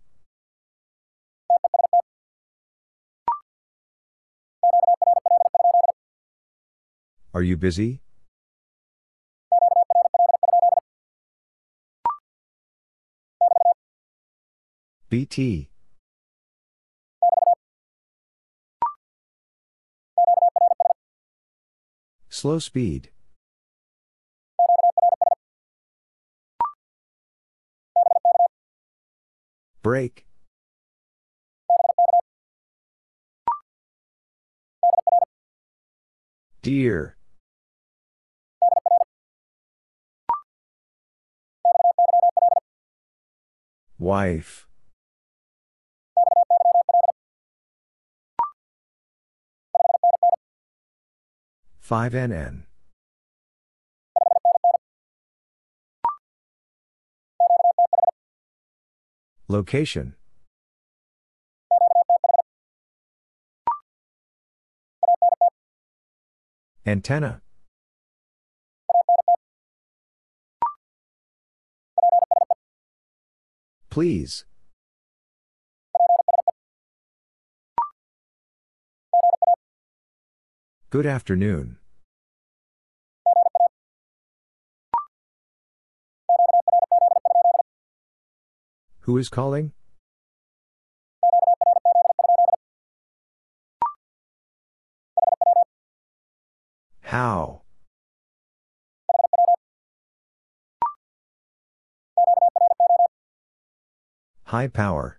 [7.33, 8.01] Are you busy?
[15.11, 15.69] BT.
[22.29, 23.11] Slow speed.
[29.83, 30.27] Break.
[36.63, 37.17] Dear.
[43.99, 44.70] Wife.
[51.91, 52.63] Five NN.
[59.49, 60.15] Location.
[66.87, 67.43] Antenna.
[73.91, 74.45] Please.
[80.91, 81.80] Good afternoon.
[89.11, 89.73] Who is calling?
[97.01, 97.63] How?
[104.45, 105.19] High power.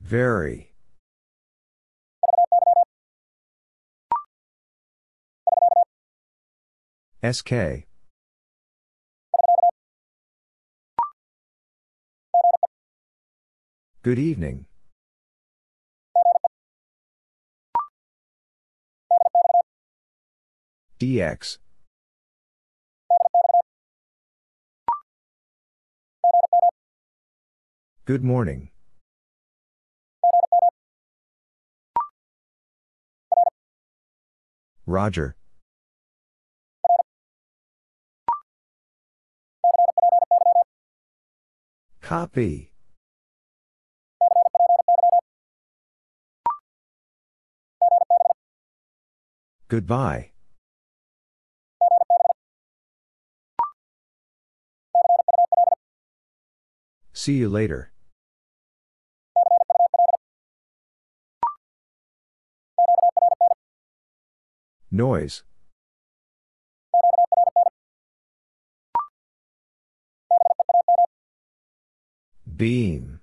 [0.00, 0.67] Very.
[7.22, 7.84] SK.
[14.04, 14.66] Good evening.
[21.00, 21.58] DX.
[28.04, 28.70] Good morning.
[34.86, 35.34] Roger.
[42.08, 42.72] Copy.
[49.68, 50.30] Goodbye.
[57.12, 57.92] See you later.
[64.90, 65.42] Noise.
[72.58, 73.20] Beam.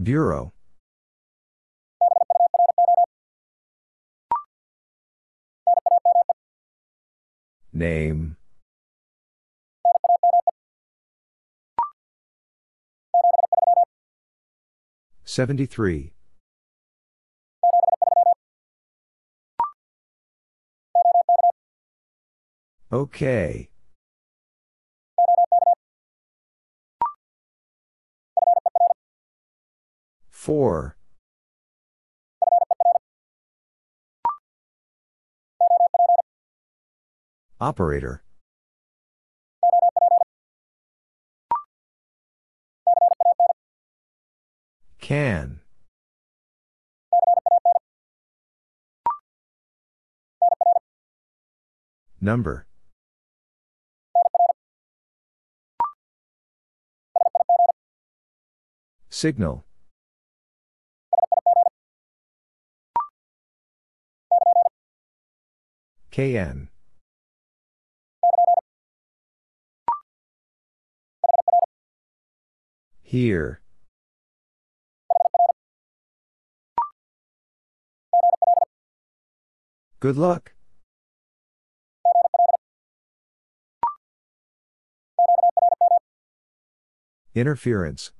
[0.00, 0.52] Bureau.
[7.72, 8.36] Name.
[15.24, 16.15] Seventy-three.
[22.92, 23.68] Okay.
[30.30, 30.96] Four.
[37.60, 38.22] Operator.
[45.00, 45.60] Can.
[52.20, 52.66] Number.
[59.16, 59.64] Signal.
[66.10, 66.68] KN.
[73.02, 73.62] Here.
[79.98, 80.52] Good luck.
[87.34, 88.12] Interference.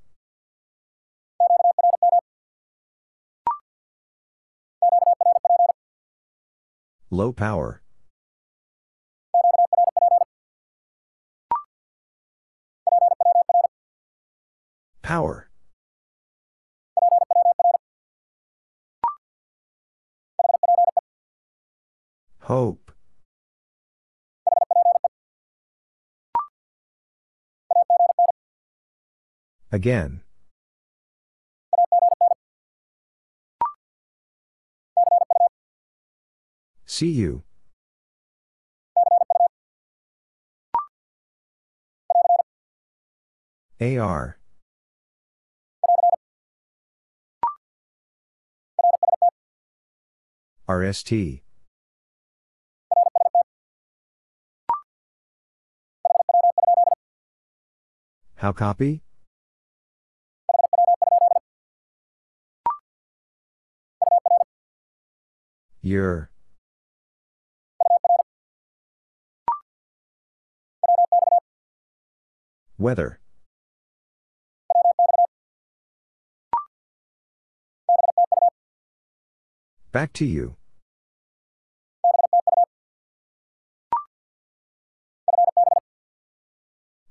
[7.17, 7.81] Low power.
[15.01, 15.49] Power.
[22.41, 22.93] Hope.
[29.73, 30.21] Again.
[36.97, 37.43] See you.
[43.79, 44.39] AR.
[50.67, 51.43] RST.
[58.37, 59.03] How copy?
[65.83, 66.31] Your.
[72.79, 73.21] Weather.
[79.93, 80.57] Back to you.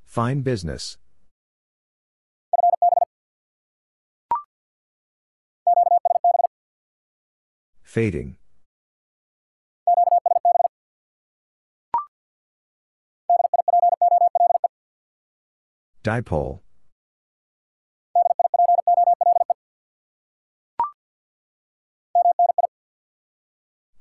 [0.05, 0.97] Fine business.
[7.81, 8.37] Fading.
[16.06, 16.60] Dipole.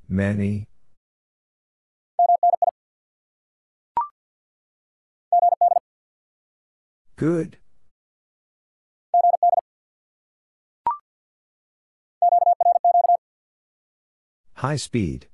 [0.06, 0.68] Many.
[7.16, 7.56] Good.
[14.56, 15.28] High speed.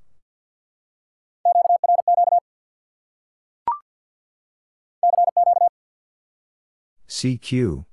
[7.20, 7.84] CQ.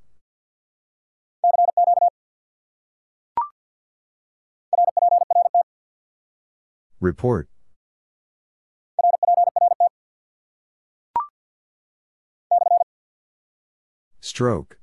[7.02, 7.50] Report.
[14.22, 14.80] Stroke.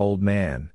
[0.00, 0.72] Old man.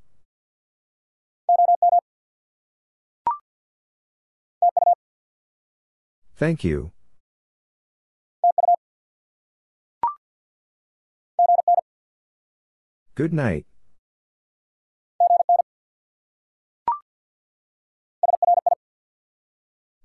[6.38, 6.94] Thank you.
[13.16, 13.68] Good night.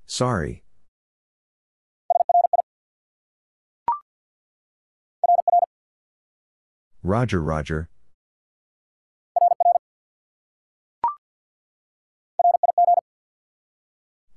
[0.05, 0.63] Sorry.
[7.03, 7.89] Roger, Roger.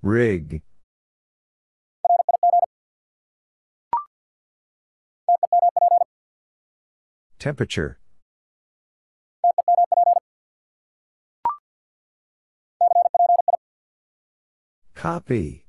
[0.02, 0.61] Rig.
[7.38, 8.01] Temperature.
[15.02, 15.65] Copy.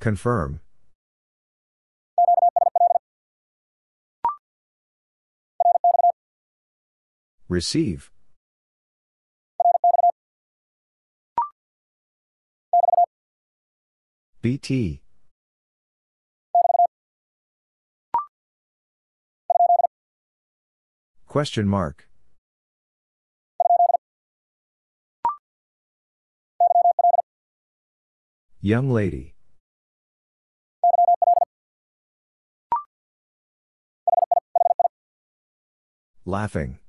[0.00, 0.58] Confirm.
[7.48, 8.10] Receive.
[14.42, 15.00] BT.
[21.28, 22.05] Question mark.
[28.66, 29.36] Young lady.
[36.24, 36.80] Laughing.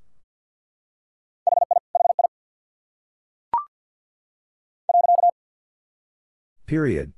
[6.66, 7.14] Period.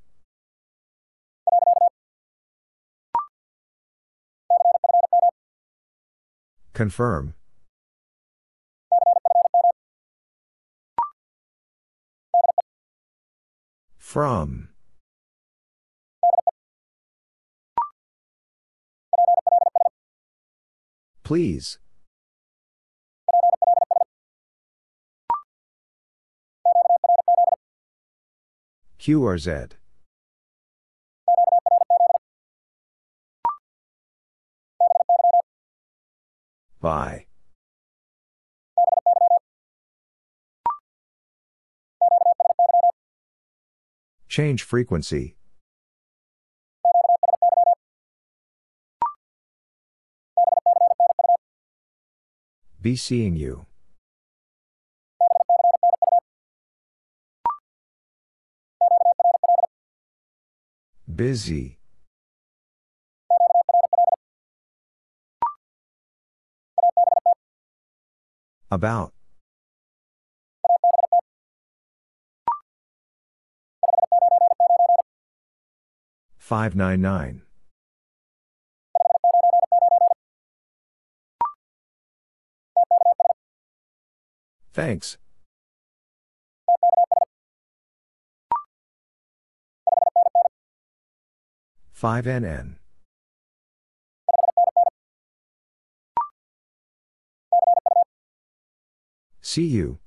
[6.74, 7.34] Confirm.
[14.10, 14.70] From.
[21.24, 21.78] Please.
[29.00, 29.74] QRZ.
[36.82, 37.29] By.
[44.30, 45.36] Change frequency.
[52.80, 53.66] Be seeing you.
[61.14, 61.80] Busy.
[68.70, 69.19] About.
[76.50, 77.44] Five nine nine.
[84.74, 85.20] Thanks.
[91.92, 92.78] Five NN.
[99.40, 100.00] See you.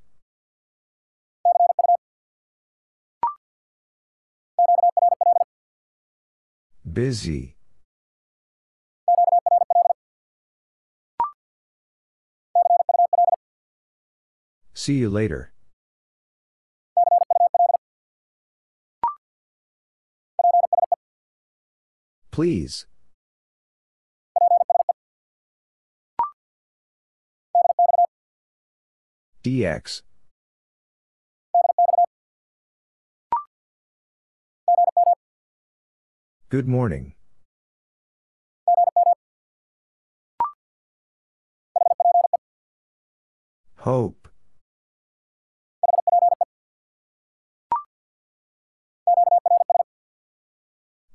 [6.93, 7.57] Busy.
[14.75, 15.53] See you later.
[22.31, 22.87] Please.
[29.43, 30.03] DX.
[36.53, 37.15] Good morning.
[43.77, 44.29] Hope.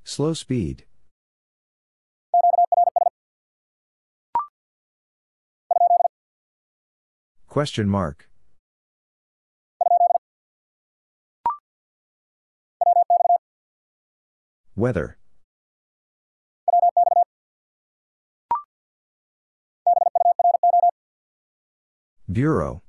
[0.03, 0.85] Slow speed.
[7.47, 8.27] Question mark.
[14.75, 15.16] Weather.
[22.37, 22.83] Bureau.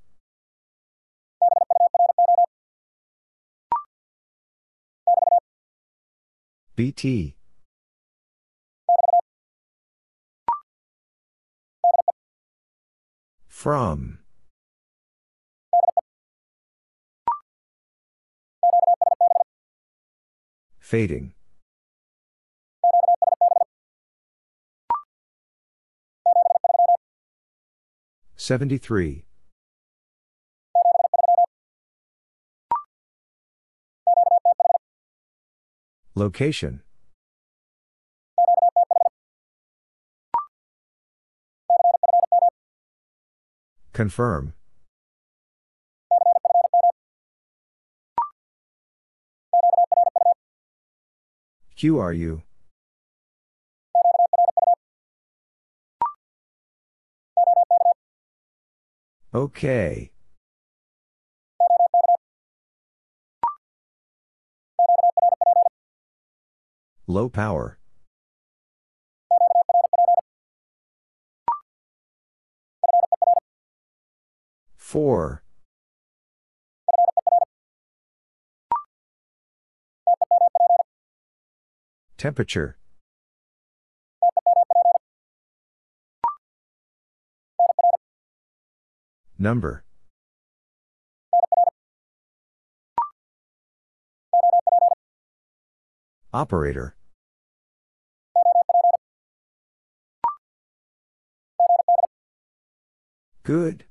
[6.76, 7.34] BT.
[13.46, 14.18] From.
[20.78, 21.32] Fading.
[28.36, 29.27] Seventy-three.
[36.18, 36.82] Location.
[43.92, 44.52] Confirm.
[51.76, 52.42] QRU.
[59.32, 60.10] Okay.
[67.10, 67.78] Low power.
[74.76, 75.42] Four.
[82.18, 82.76] Temperature.
[89.38, 89.82] Number.
[96.34, 96.97] Operator.
[103.48, 103.86] Good.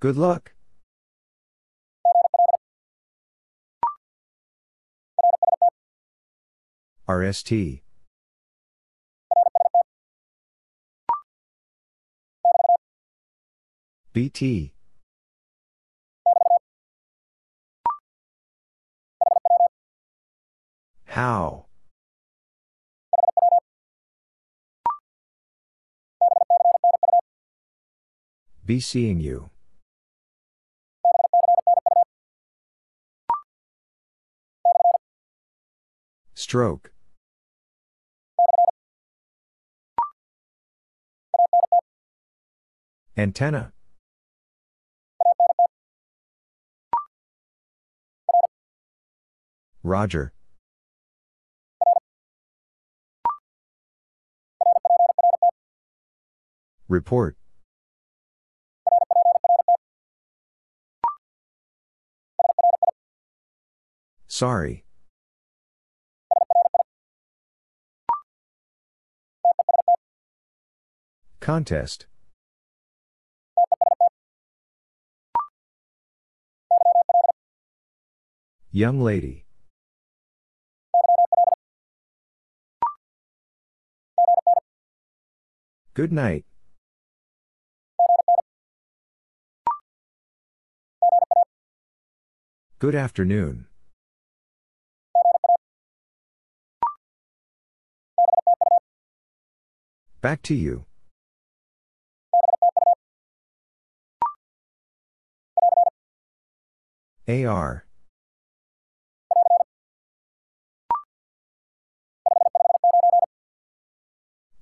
[0.00, 0.54] Good luck.
[7.06, 7.82] RST.
[14.14, 14.72] BT.
[21.04, 21.66] How?
[28.64, 29.50] Be seeing you.
[36.34, 36.92] Stroke.
[43.16, 43.72] Antenna.
[49.82, 50.32] Roger.
[56.88, 57.36] Report.
[64.32, 64.86] Sorry.
[71.40, 72.06] Contest.
[78.70, 79.44] Young lady.
[85.92, 86.46] Good night.
[92.78, 93.66] Good afternoon.
[100.22, 100.84] Back to you.
[107.26, 107.84] AR.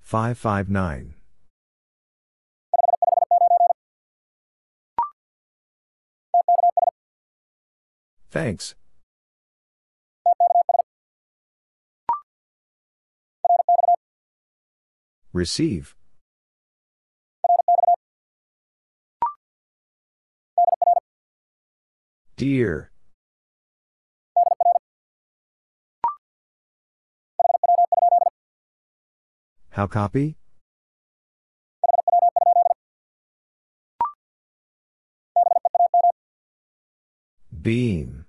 [0.00, 1.14] Five five nine.
[8.30, 8.74] Thanks.
[15.32, 15.94] Receive.
[22.36, 22.90] Dear.
[29.70, 30.36] How copy?
[37.62, 38.24] Beam.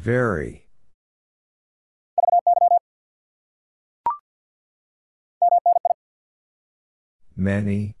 [0.00, 0.64] Very.
[7.36, 7.94] Many.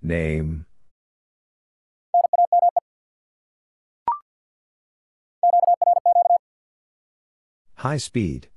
[0.00, 0.64] Name.
[7.74, 8.48] High speed.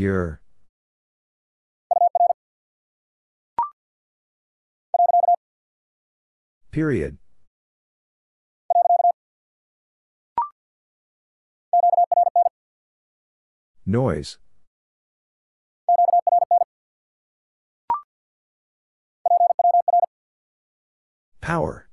[0.00, 0.40] Your.
[6.70, 7.18] Period.
[13.84, 14.38] Noise.
[21.42, 21.90] Power.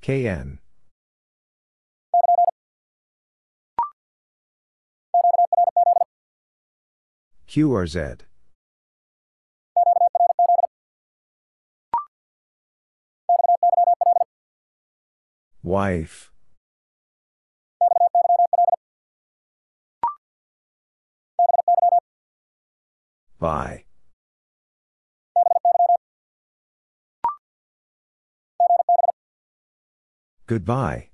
[0.00, 0.63] KN.
[7.54, 8.22] QRZ.
[15.62, 16.32] Wife.
[23.38, 23.84] By.
[30.48, 31.13] Goodbye.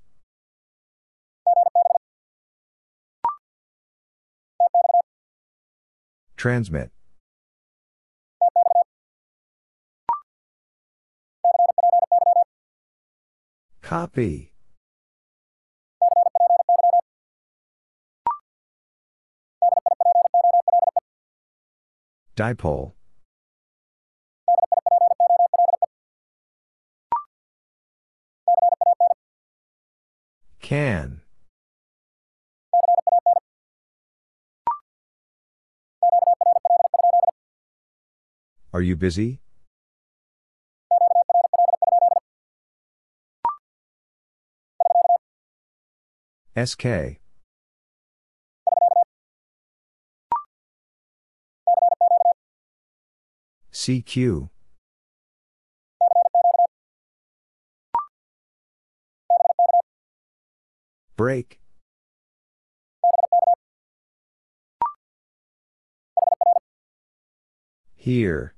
[6.41, 6.89] Transmit.
[13.83, 14.51] Copy.
[22.35, 22.93] Dipole.
[30.59, 31.21] Can.
[38.73, 39.41] Are you busy?
[46.55, 47.19] SK.
[53.73, 54.49] CQ.
[61.17, 61.59] Break.
[67.95, 68.55] Here.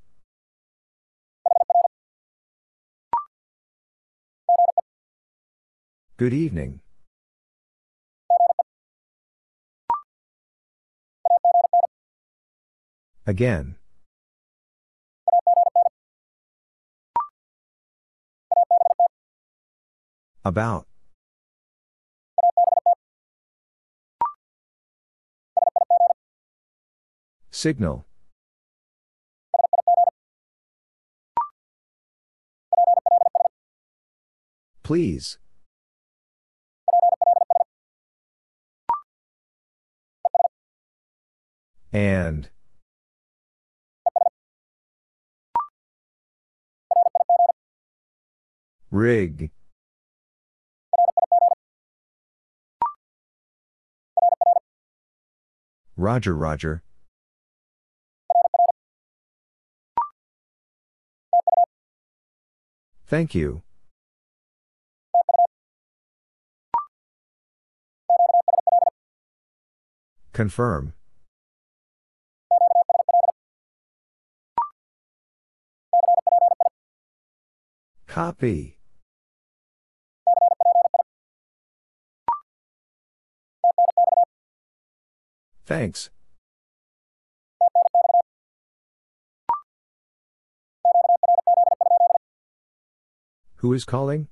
[6.16, 6.80] Good evening.
[13.26, 13.78] Again.
[20.46, 20.86] About.
[27.50, 28.06] Signal.
[34.84, 35.40] Please.
[41.94, 42.50] And.
[48.90, 49.52] Rig.
[55.96, 56.82] Roger, Roger.
[63.06, 63.62] Thank you.
[70.34, 70.94] Confirm.
[78.14, 78.78] Copy.
[85.66, 86.12] Thanks.
[93.56, 94.28] Who is calling?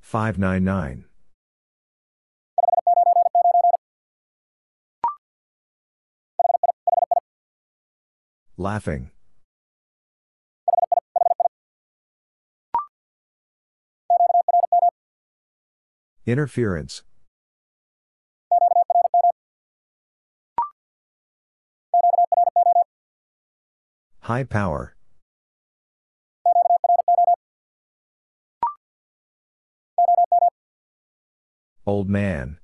[0.00, 1.04] Five nine nine.
[8.58, 9.10] Laughing.
[16.24, 17.02] Interference.
[24.20, 24.96] High power.
[31.86, 32.58] Old man.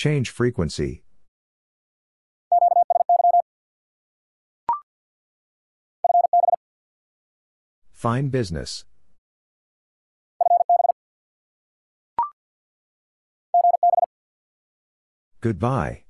[0.00, 1.02] Change frequency.
[7.92, 8.86] Fine business.
[15.42, 16.04] Goodbye.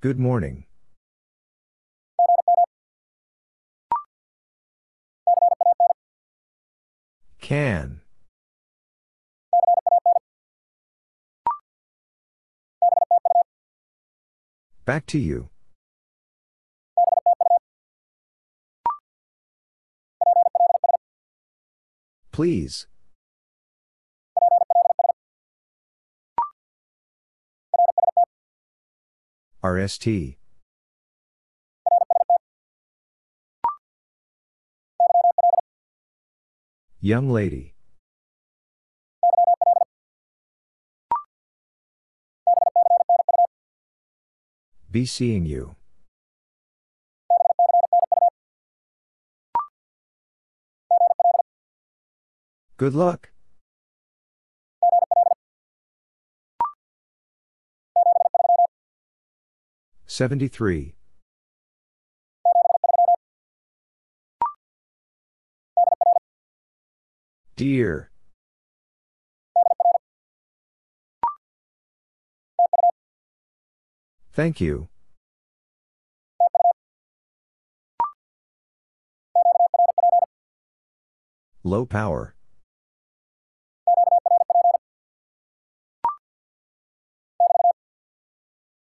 [0.00, 0.64] Good morning.
[7.52, 8.00] Can.
[14.86, 15.50] Back to you.
[22.32, 22.86] Please.
[29.62, 30.38] RST.
[37.04, 37.74] Young lady.
[44.88, 45.74] Be seeing you.
[52.76, 53.30] Good luck.
[60.06, 60.94] Seventy-three.
[67.56, 68.10] Dear.
[74.32, 74.88] Thank you.
[81.62, 82.34] Low power.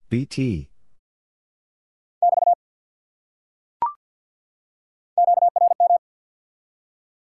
[0.09, 0.69] BT.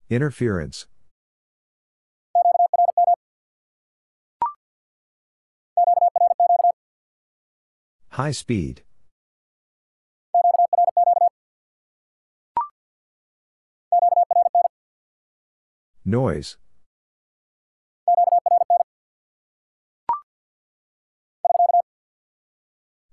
[0.10, 0.88] Interference.
[8.10, 8.84] High speed.
[16.04, 16.58] Noise.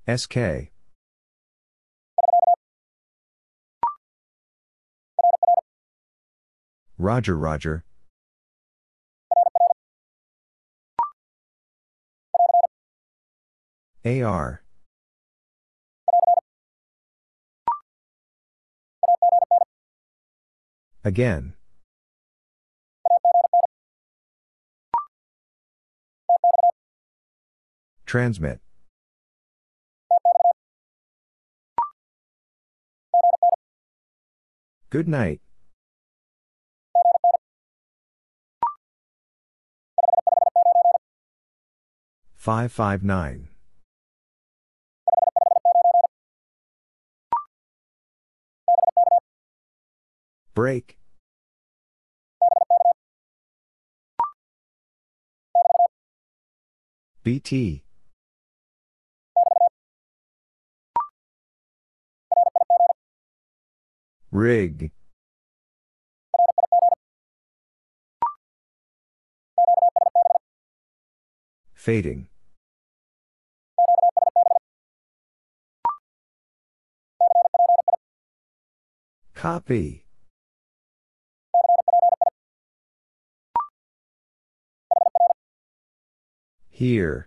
[0.08, 0.70] SK.
[6.98, 7.84] Roger, Roger.
[14.06, 14.62] AR.
[21.02, 21.54] Again.
[28.04, 28.60] Transmit.
[34.90, 35.40] Good night.
[42.36, 43.48] Five five nine.
[50.56, 50.96] Break.
[57.22, 57.84] BT.
[64.30, 64.92] Rig.
[71.74, 72.28] Fading.
[79.34, 80.05] Copy.
[86.76, 87.26] Here.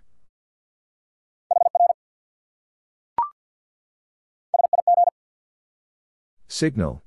[6.47, 7.01] Signal.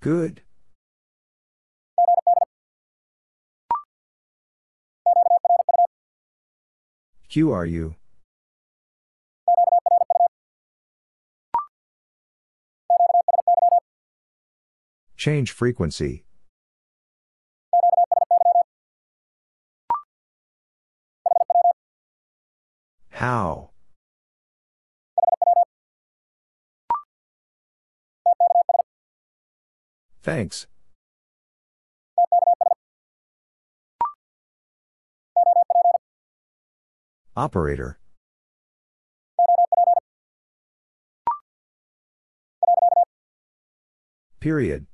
[0.00, 0.42] Good.
[7.30, 7.94] QRU.
[15.26, 16.24] Change frequency.
[23.10, 23.70] How?
[30.22, 30.68] Thanks.
[37.34, 37.98] Operator.
[44.38, 44.86] Period.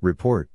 [0.00, 0.48] Report.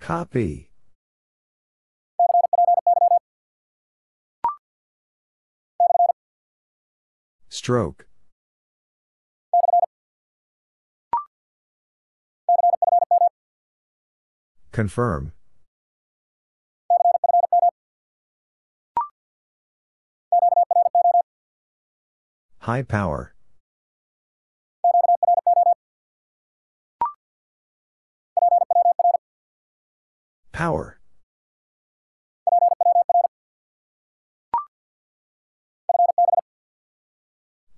[0.00, 0.70] Copy.
[7.50, 8.06] Stroke.
[14.72, 15.32] Confirm.
[22.68, 23.32] High power.
[30.52, 31.00] Power.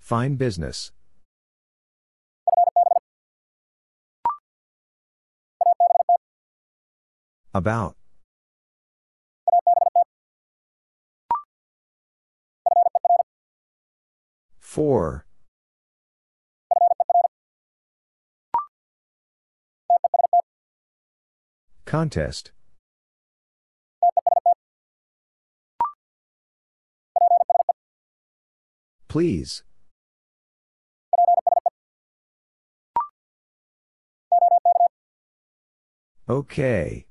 [0.00, 0.90] Fine business.
[7.54, 7.99] About.
[14.70, 15.26] Four.
[21.86, 22.52] Contest.
[29.08, 29.64] Please.
[36.28, 37.06] Okay.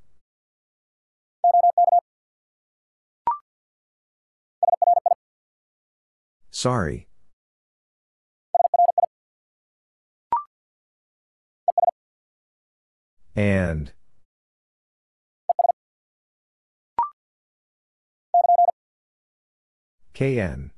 [6.51, 7.08] Sorry.
[13.39, 13.93] And.
[20.13, 20.71] KN.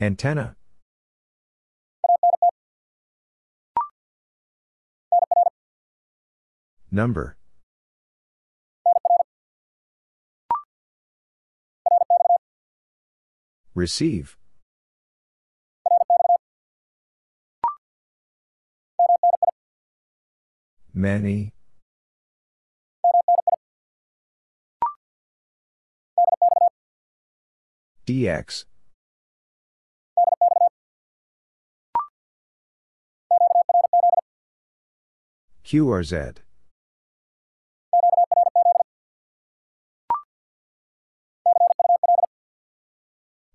[0.00, 0.54] Antenna.
[6.92, 7.36] Number.
[13.74, 14.36] Receive.
[21.00, 21.54] Many.
[28.06, 28.66] DX.
[35.64, 36.36] QRZ.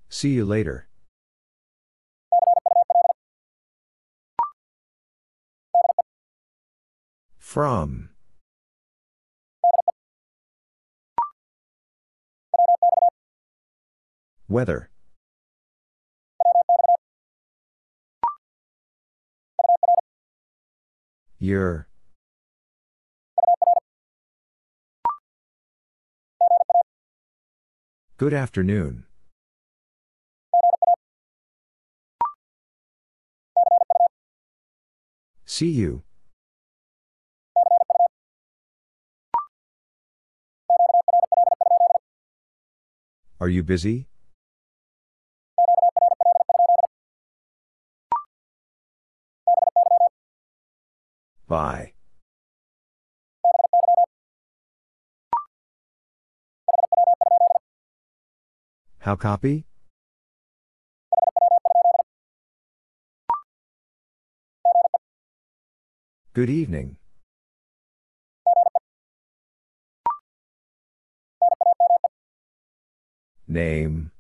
[0.10, 0.88] See you later.
[7.56, 8.10] From.
[14.50, 14.90] Weather.
[21.40, 21.88] Your.
[28.18, 29.06] Good afternoon.
[35.46, 36.04] See you.
[43.40, 44.08] Are you busy?
[51.48, 51.94] Bye.
[59.00, 59.66] How copy?
[66.34, 66.98] Good evening.
[73.48, 74.12] Name.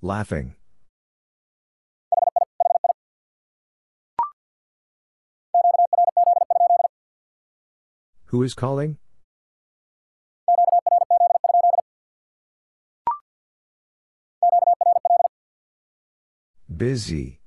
[0.00, 0.54] Laughing.
[8.26, 8.96] Who is calling?
[16.74, 17.39] Busy.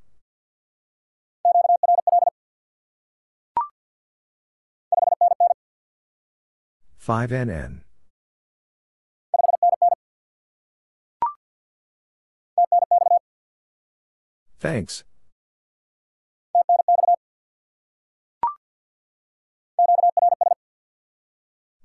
[7.03, 7.81] Five NN.
[14.57, 15.03] Thanks.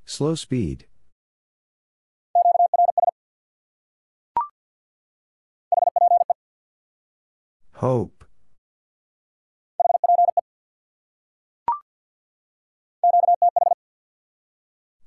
[0.05, 0.87] Slow speed.
[7.73, 8.18] Hope.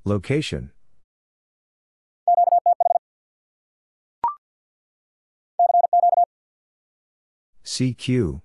[0.04, 0.72] Location.
[7.64, 8.42] CQ.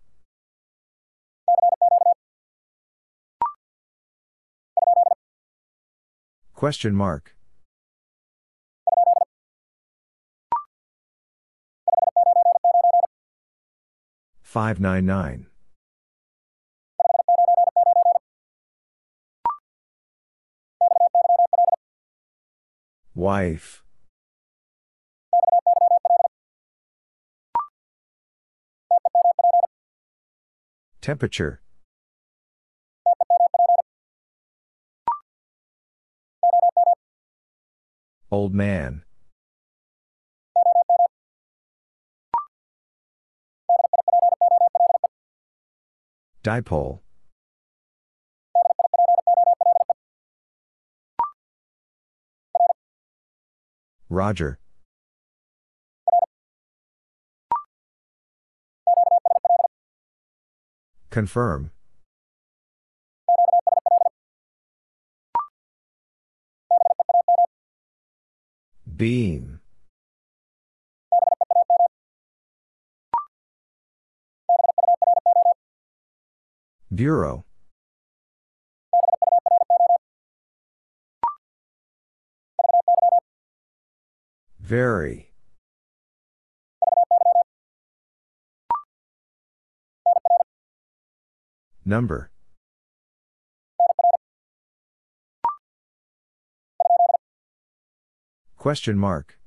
[6.54, 7.34] Question mark.
[14.42, 15.46] Five nine nine.
[23.16, 23.82] Wife.
[31.00, 31.62] Temperature.
[38.30, 39.02] Old man.
[46.44, 47.00] Dipole.
[54.08, 54.58] Roger.
[61.10, 61.70] Confirm.
[68.96, 69.60] Beam.
[76.94, 77.45] Bureau.
[84.66, 85.30] Very.
[91.84, 92.32] Number.
[98.58, 99.38] Question mark.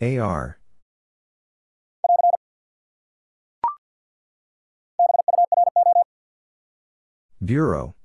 [0.00, 0.58] AR.
[7.44, 7.95] Bureau.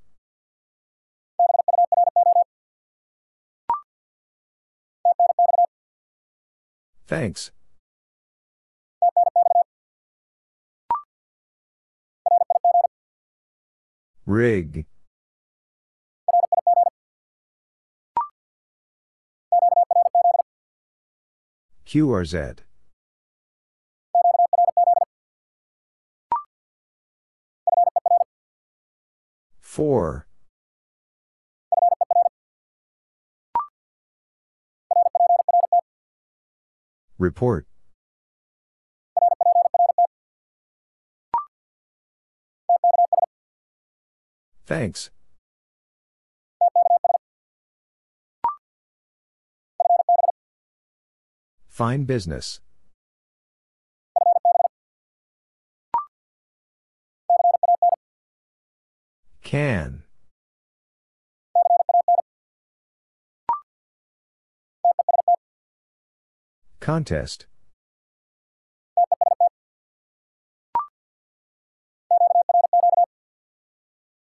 [7.12, 7.50] Thanks.
[14.24, 14.86] Rig.
[21.84, 22.60] QRZ.
[29.60, 30.26] Four.
[37.22, 37.68] Report.
[44.66, 45.10] Thanks.
[51.68, 52.60] Fine business.
[59.42, 60.01] Can.
[66.82, 67.46] Contest.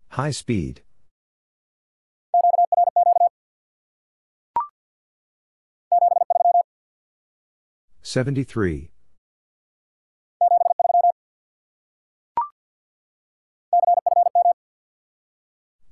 [0.09, 0.81] High speed.
[8.01, 8.93] Seventy-three.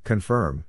[0.05, 0.65] Confirm.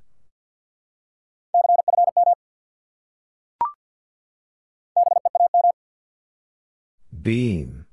[7.28, 7.84] Beam.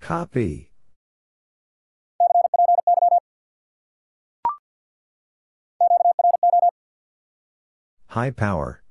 [0.00, 0.70] Copy.
[8.08, 8.82] High power.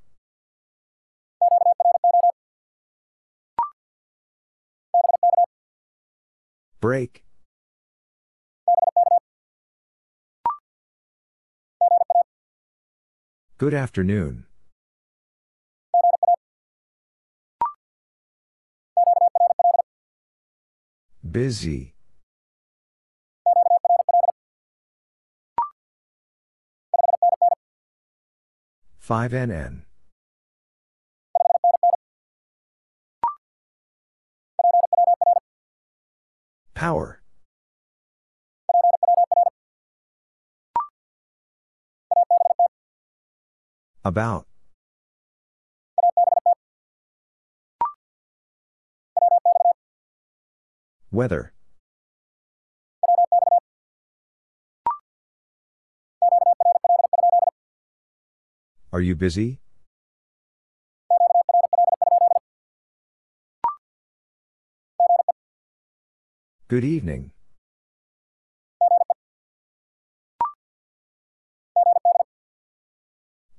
[6.80, 7.24] Break.
[13.66, 14.46] Good afternoon.
[21.28, 21.96] Busy.
[29.00, 29.82] Five NN.
[36.76, 37.24] Power.
[44.06, 44.45] About.
[51.11, 51.53] Weather.
[58.94, 59.60] Are you busy?
[66.68, 67.32] Good evening.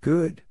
[0.07, 0.43] Good.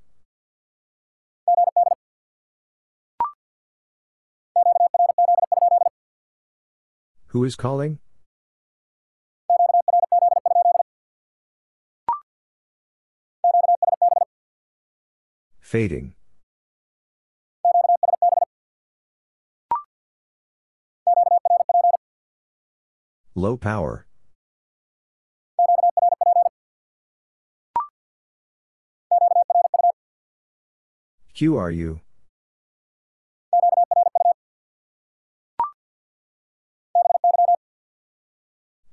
[7.27, 7.99] Who is calling?
[15.61, 16.15] Fading.
[23.35, 24.05] Low power.
[31.35, 31.99] QRU.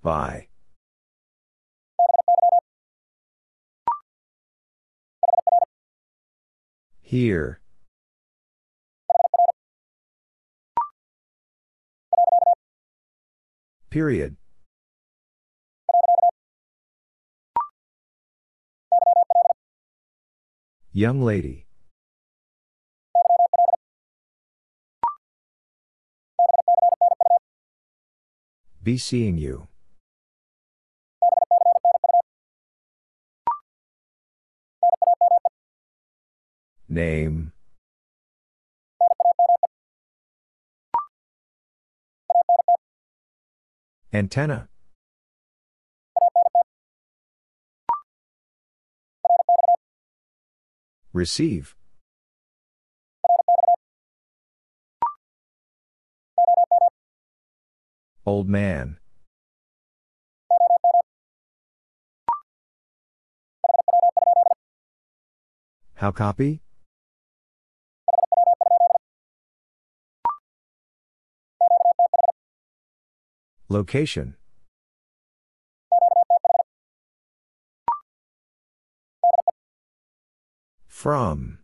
[0.02, 0.48] By.
[7.01, 7.60] Here.
[13.89, 14.36] Period.
[20.93, 21.61] Young lady.
[28.82, 29.68] Be seeing you.
[36.88, 37.52] Name.
[44.12, 44.68] Antenna.
[51.12, 51.76] Receive.
[58.24, 58.98] Old man.
[65.94, 66.62] How copy?
[73.68, 74.36] Location.
[80.86, 81.61] From.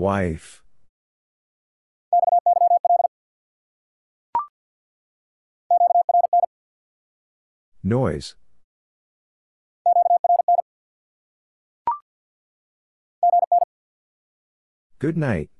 [0.00, 0.62] Wife.
[7.82, 8.34] Noise.
[14.98, 15.50] Good night.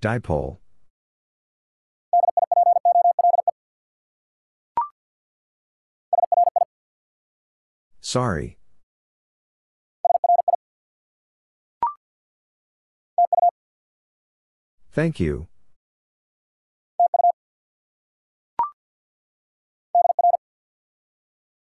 [0.00, 0.56] Dipole.
[8.10, 8.58] Sorry.
[14.90, 15.46] Thank you.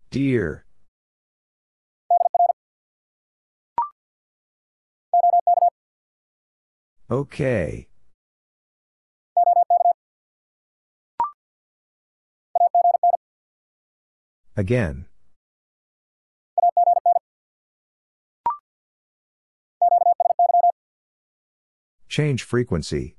[0.10, 0.64] Dear.
[7.12, 7.90] Okay.
[14.56, 15.08] Again.
[22.18, 23.16] Change frequency.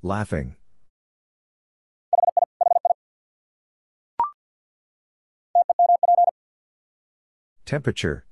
[0.00, 0.56] Laughing.
[7.66, 8.24] Temperature.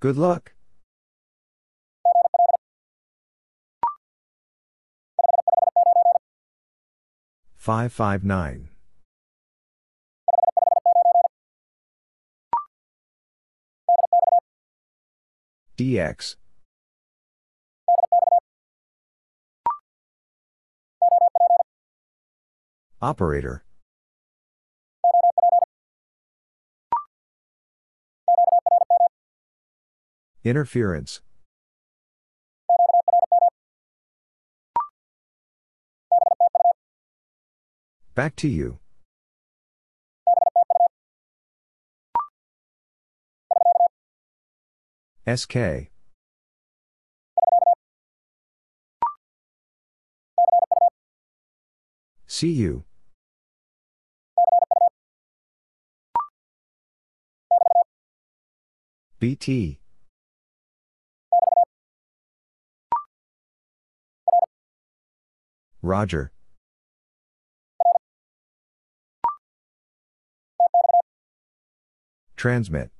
[0.00, 0.54] Good luck.
[7.60, 8.70] Five five nine.
[15.76, 16.36] DX.
[23.02, 23.62] Operator.
[30.42, 31.20] Interference.
[38.20, 38.78] Back to you.
[45.26, 45.88] SK.
[52.26, 52.84] See you.
[59.18, 59.80] BT.
[65.80, 66.32] Roger.
[72.40, 72.90] Transmit.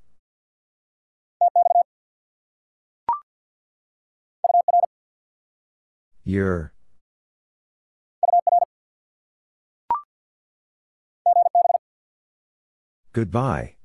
[6.24, 6.74] Your.
[13.14, 13.76] Goodbye.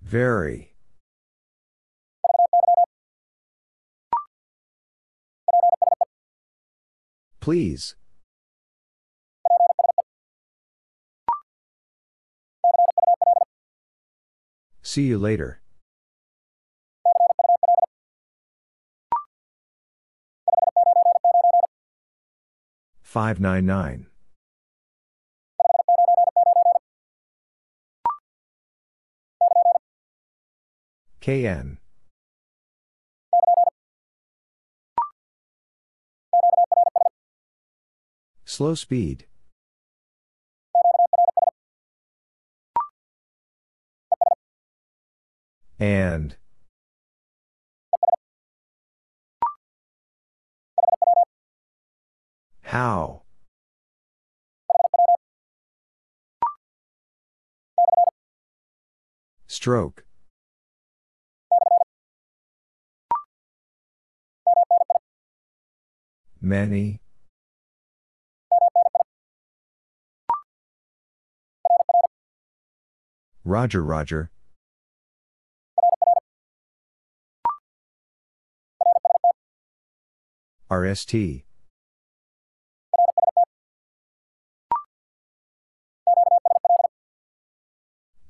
[0.00, 0.76] Very.
[7.40, 7.96] Please.
[14.92, 15.62] See you later.
[23.00, 24.08] Five nine nine.
[31.22, 31.78] KN.
[38.44, 39.24] Slow speed.
[45.82, 46.36] And.
[52.60, 53.22] How?
[59.48, 60.04] Stroke.
[66.40, 67.00] Many.
[73.44, 74.30] Roger, Roger.
[80.72, 81.14] RST.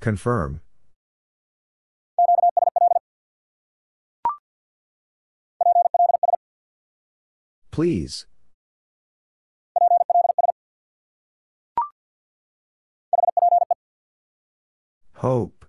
[0.00, 0.60] Confirm.
[7.70, 8.26] Please.
[15.14, 15.61] Hope.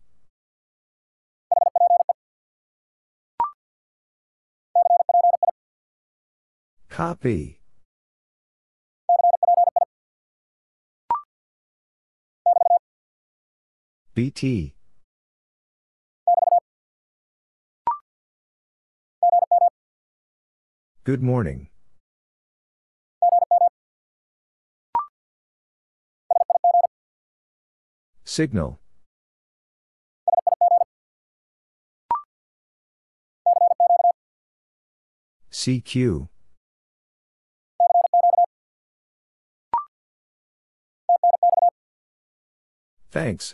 [6.94, 7.60] Copy.
[14.14, 14.76] BT.
[21.04, 21.70] Good morning.
[28.24, 28.80] Signal.
[35.52, 36.30] CQ.
[43.14, 43.54] Thanks.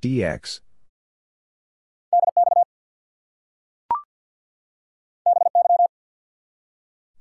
[0.00, 0.60] DX.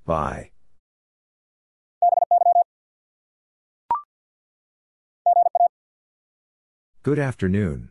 [0.05, 0.51] Bye.
[7.03, 7.89] Good afternoon.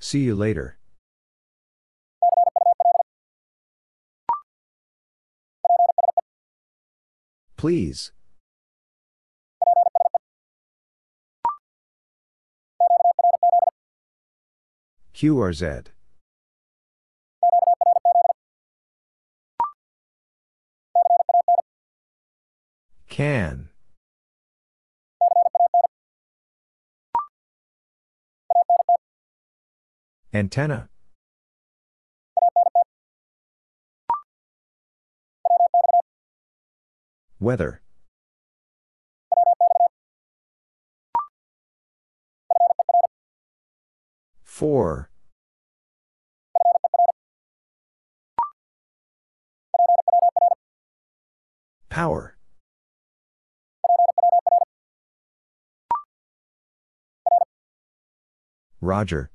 [0.00, 0.76] See you later.
[7.64, 8.12] Please.
[15.14, 15.86] QRZ.
[23.08, 23.70] Can.
[30.34, 30.90] Antenna.
[37.44, 37.82] Weather.
[44.42, 45.10] Four.
[51.90, 52.38] Power.
[58.80, 59.30] Roger.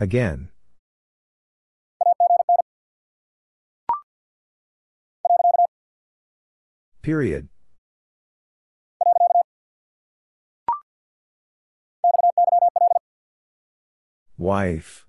[0.00, 0.48] Again.
[7.04, 7.50] Period.
[14.38, 15.04] Wife.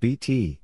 [0.00, 0.60] BT.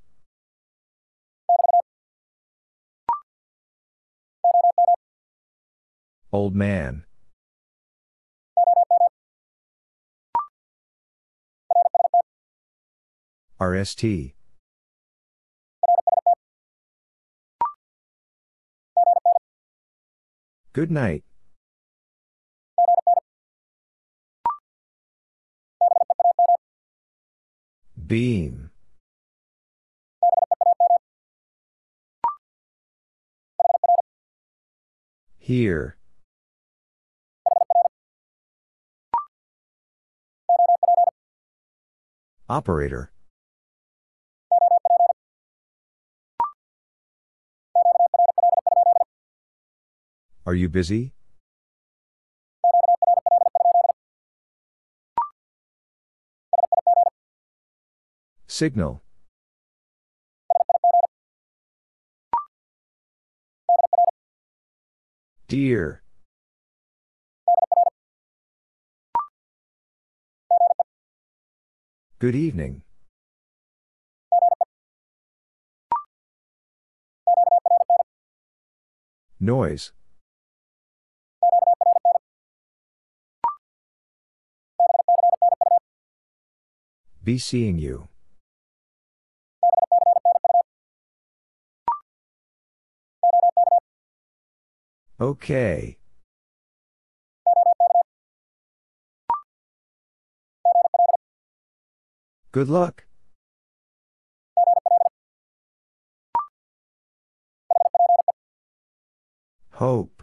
[6.32, 7.04] Old man.
[13.60, 14.34] RST.
[20.78, 21.24] Good night.
[28.06, 28.70] Beam.
[35.40, 35.96] Here.
[42.48, 43.10] Operator.
[50.48, 51.12] Are you busy?
[58.46, 59.02] Signal.
[65.48, 66.02] Dear.
[72.18, 72.84] Good evening.
[79.38, 79.92] Noise.
[87.28, 88.08] Be seeing you.
[95.20, 95.98] Okay.
[102.50, 103.04] Good luck.
[109.72, 110.17] Hope.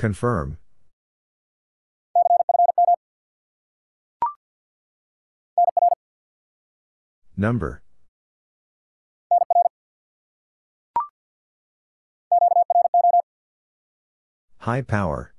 [0.00, 0.56] Confirm.
[7.36, 7.82] Number.
[14.60, 15.34] High power.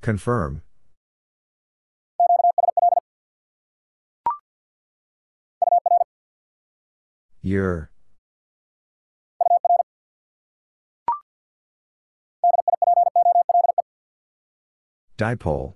[0.00, 0.62] Confirm.
[7.42, 7.90] Your.
[15.18, 15.74] Dipole.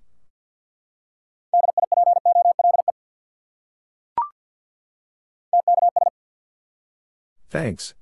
[7.51, 7.94] Thanks.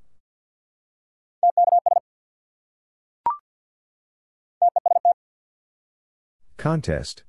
[6.56, 7.24] Contest.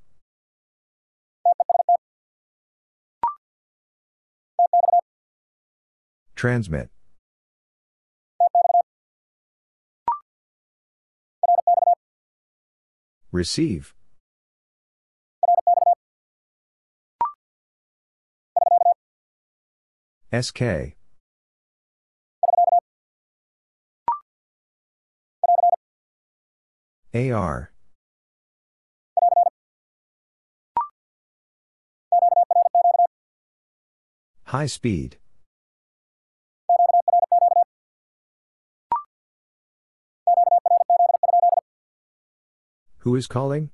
[6.35, 6.89] Transmit.
[13.31, 13.93] Receive.
[20.33, 20.95] SK.
[27.13, 27.71] AR.
[34.43, 35.17] High speed.
[43.05, 43.69] Who is calling?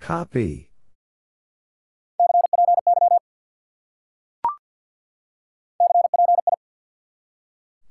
[0.00, 0.70] Copy.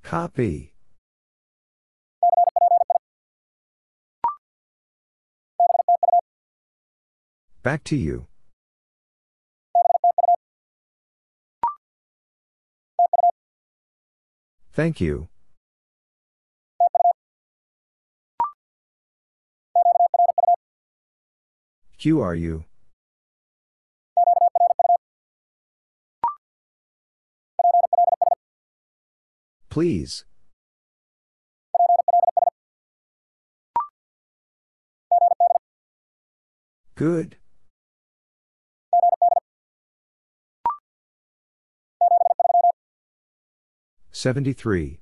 [0.01, 0.73] Copy.
[7.61, 8.30] Back to you.
[14.81, 15.27] Thank you.
[21.99, 22.63] QRU?
[29.69, 30.25] Please.
[36.95, 37.37] Good.
[44.21, 44.99] Seventy-three.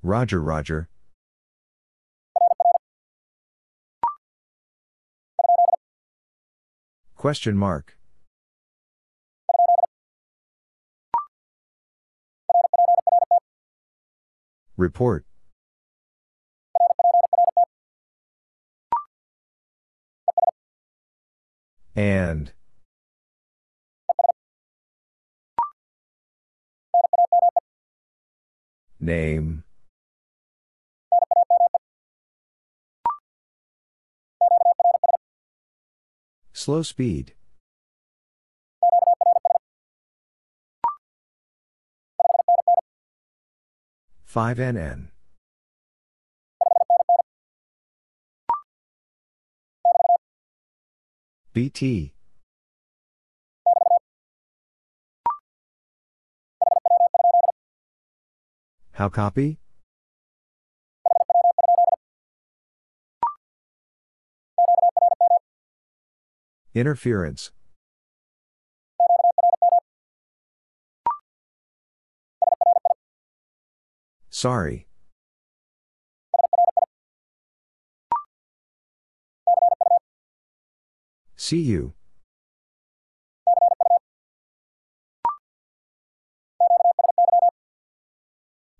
[0.00, 0.88] Roger, Roger.
[7.16, 7.98] Question mark.
[14.76, 15.26] Report.
[21.94, 22.52] And.
[28.98, 29.64] Name.
[36.52, 37.34] Slow speed.
[44.24, 45.11] Five NN.
[51.52, 52.14] BT.
[58.92, 59.58] How copy?
[66.74, 67.50] Interference.
[74.30, 74.86] Sorry.
[81.52, 81.92] See you.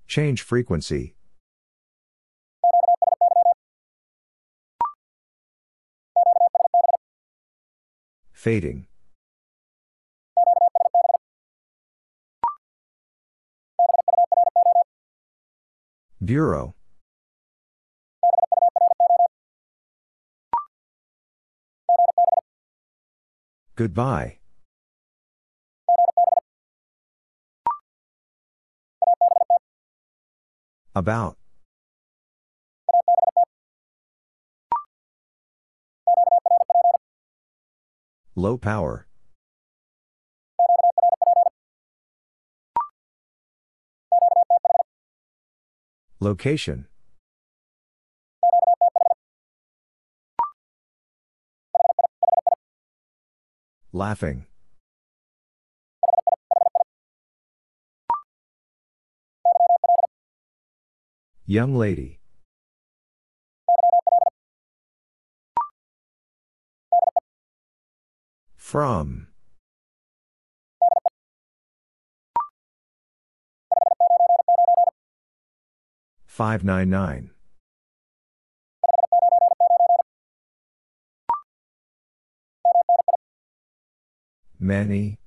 [0.06, 1.14] Change frequency.
[8.32, 8.86] Fading.
[16.24, 16.74] Bureau.
[23.82, 24.38] Goodbye.
[30.94, 31.36] About.
[38.36, 39.08] Low power.
[46.20, 46.86] Location.
[53.94, 54.46] Laughing.
[61.44, 62.18] Young lady.
[68.56, 69.28] From.
[76.24, 77.30] Five nine nine.
[84.62, 85.18] Many.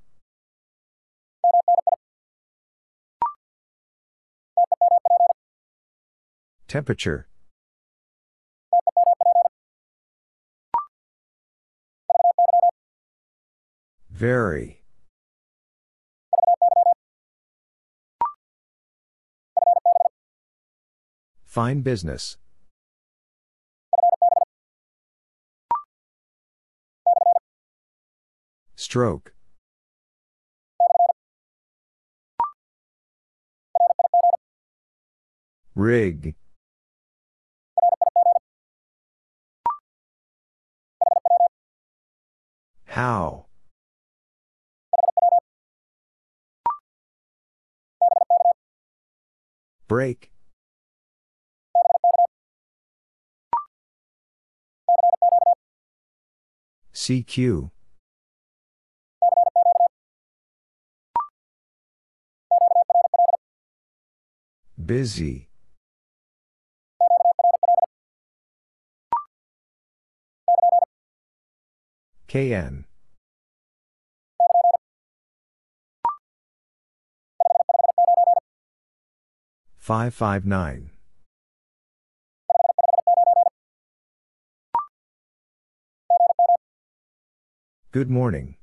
[6.66, 7.28] Temperature.
[14.08, 14.80] Very.
[21.44, 22.38] Fine business.
[28.96, 29.34] Stroke.
[35.74, 36.34] Rig.
[42.86, 43.44] How?
[49.86, 50.30] Break.
[56.94, 57.70] CQ.
[64.86, 65.48] Busy.
[72.28, 72.84] KN.
[79.76, 80.90] Five five nine.
[87.90, 88.54] Good morning.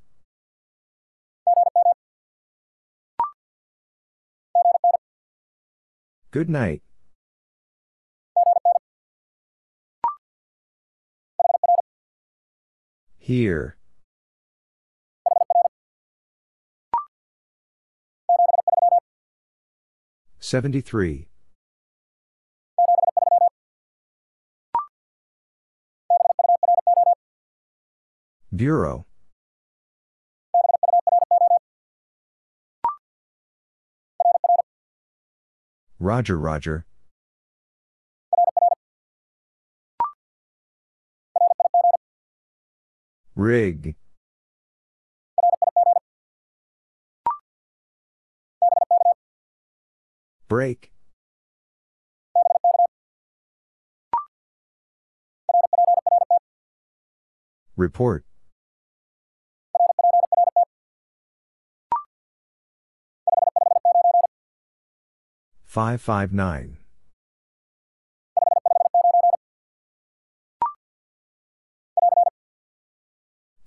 [6.33, 6.81] Good night.
[13.19, 13.77] Here.
[20.39, 21.27] Seventy-three.
[28.55, 29.05] Bureau.
[36.03, 36.85] Roger, Roger.
[43.37, 43.95] Rig.
[50.49, 50.91] Break.
[57.77, 58.25] Report.
[65.73, 66.77] Five five nine.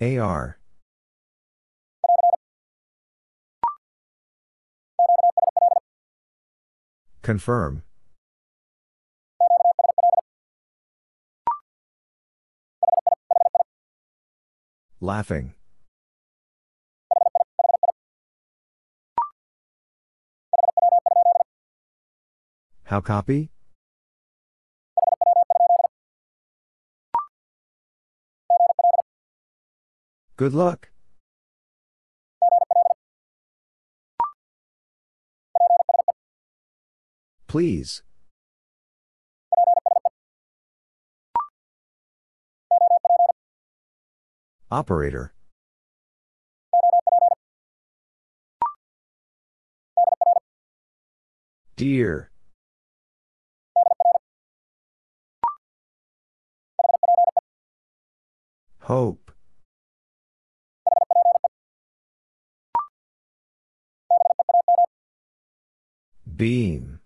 [0.01, 0.61] AR.
[7.23, 7.83] Confirm.
[15.01, 15.56] Laughing.
[22.86, 23.50] How copy?
[30.36, 30.90] Good luck.
[37.48, 38.04] Please.
[44.70, 45.34] Operator.
[51.74, 52.30] Dear.
[58.86, 59.32] Hope.
[66.36, 67.00] Beam.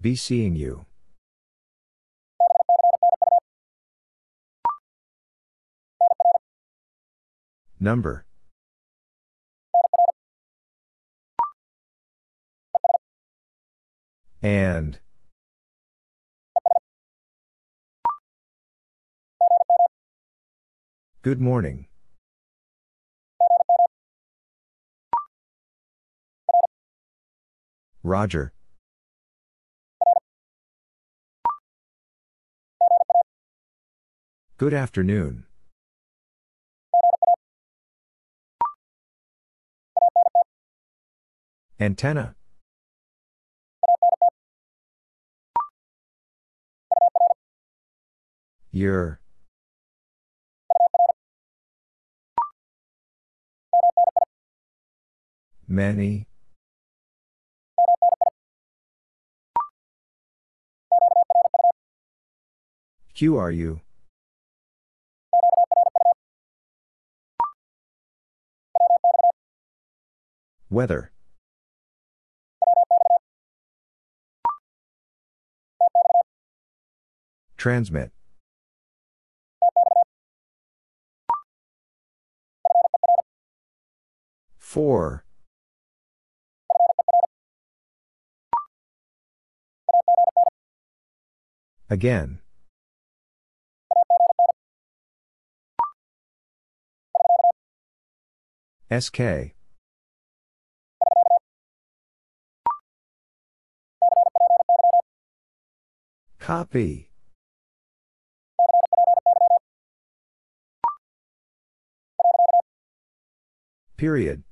[0.00, 0.86] Be seeing you.
[7.80, 8.24] Number.
[14.44, 14.98] And.
[21.22, 21.86] Good morning.
[28.02, 28.52] Roger.
[34.58, 35.46] Good afternoon.
[41.80, 42.36] Antenna.
[48.74, 49.20] Your.
[55.68, 56.26] Many.
[63.14, 63.80] QRU?
[70.68, 71.12] Weather.
[77.56, 78.10] Transmit.
[84.74, 85.24] Four.
[91.88, 92.40] Again.
[98.90, 99.54] SK.
[106.40, 107.10] Copy.
[113.96, 114.42] Period.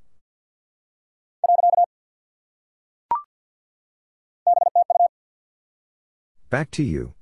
[6.52, 7.14] Back to you.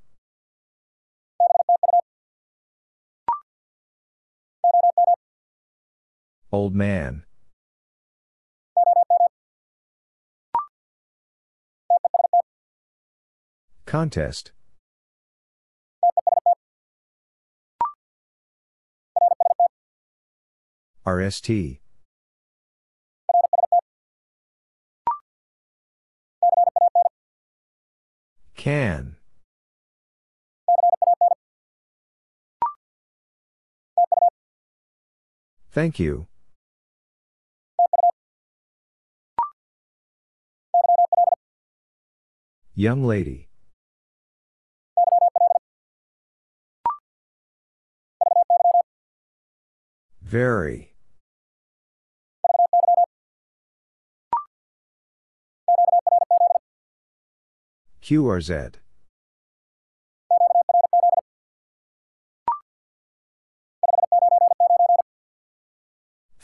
[6.51, 7.23] Old man.
[13.87, 14.51] Contest.
[21.07, 21.79] RST.
[28.57, 29.20] Can.
[35.73, 36.27] Thank you.
[42.75, 43.49] Young lady.
[50.23, 50.95] Very.
[58.03, 58.75] QRZ.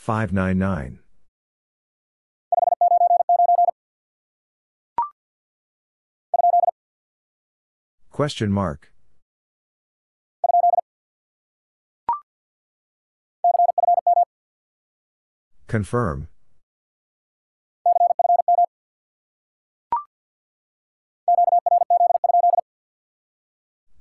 [0.07, 0.99] Five nine nine.
[8.09, 8.93] Question mark.
[15.67, 16.29] Confirm.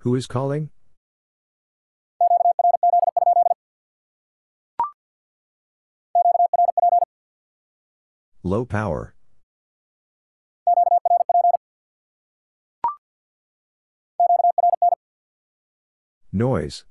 [0.03, 0.71] Who is calling?
[8.47, 9.13] Low power.
[16.33, 16.85] Noise.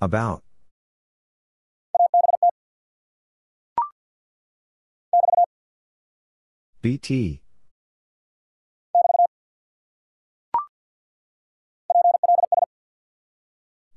[0.00, 0.42] About.
[6.80, 7.40] BT.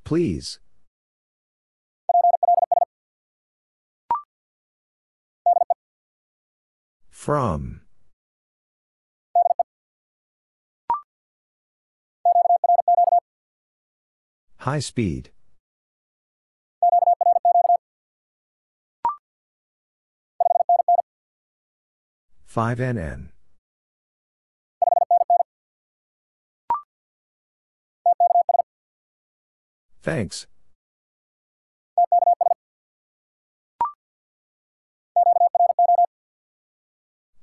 [0.04, 0.60] Please.
[7.26, 7.80] From.
[14.58, 15.30] High speed.
[22.44, 23.30] Five NN.
[30.00, 30.46] Thanks.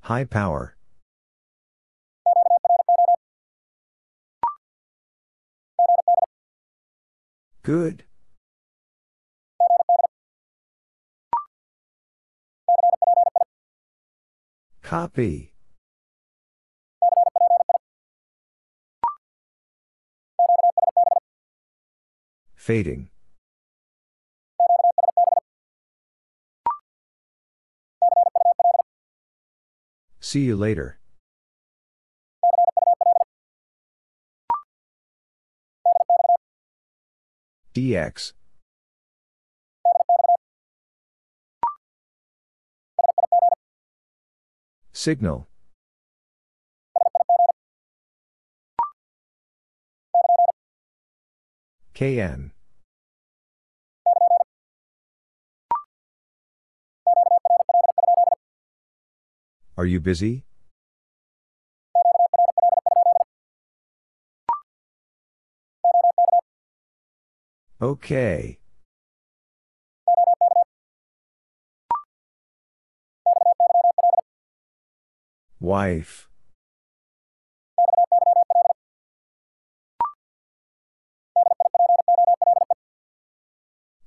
[0.04, 0.76] High power.
[7.62, 8.04] Good.
[14.82, 15.54] Copy.
[22.54, 23.08] Fading.
[30.34, 30.98] See you later.
[37.72, 38.32] DX.
[44.92, 45.46] Signal.
[51.94, 52.53] KN.
[59.76, 60.44] Are you busy?
[67.82, 68.58] Okay.
[75.60, 76.28] Wife.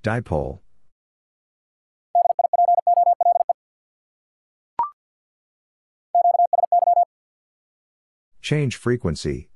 [0.04, 0.62] Dipole.
[8.48, 9.50] Change frequency.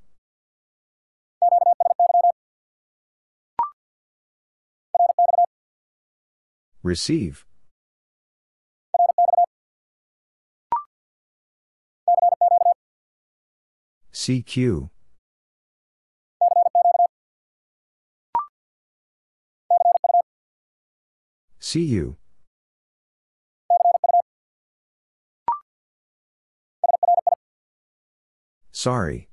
[6.84, 7.46] Receive.
[14.12, 14.90] CQ.
[21.60, 22.18] See you.
[28.82, 29.30] Sorry.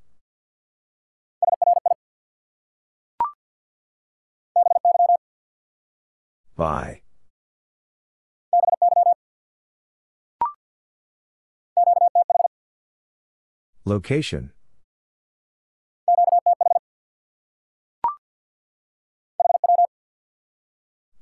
[6.54, 7.00] Bye.
[13.86, 14.52] Location.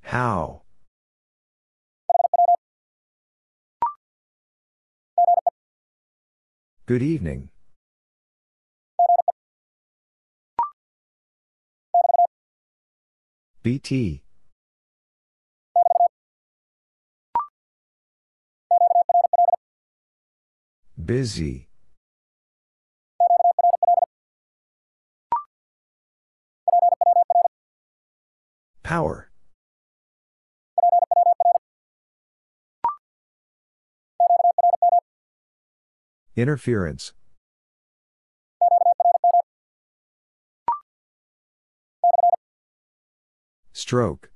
[0.03, 0.63] How?
[6.87, 7.51] Good evening.
[13.67, 14.23] BT.
[21.05, 21.67] Busy.
[28.85, 29.33] Power.
[36.37, 37.15] Interference.
[43.87, 44.31] Stroke.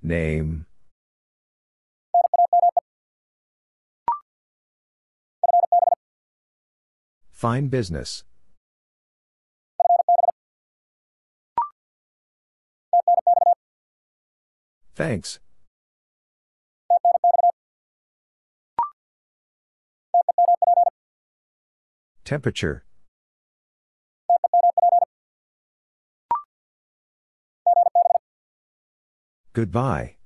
[0.00, 0.66] Name.
[7.32, 8.22] Fine business.
[14.94, 15.40] Thanks.
[22.24, 22.84] Temperature.
[29.60, 30.16] Goodbye.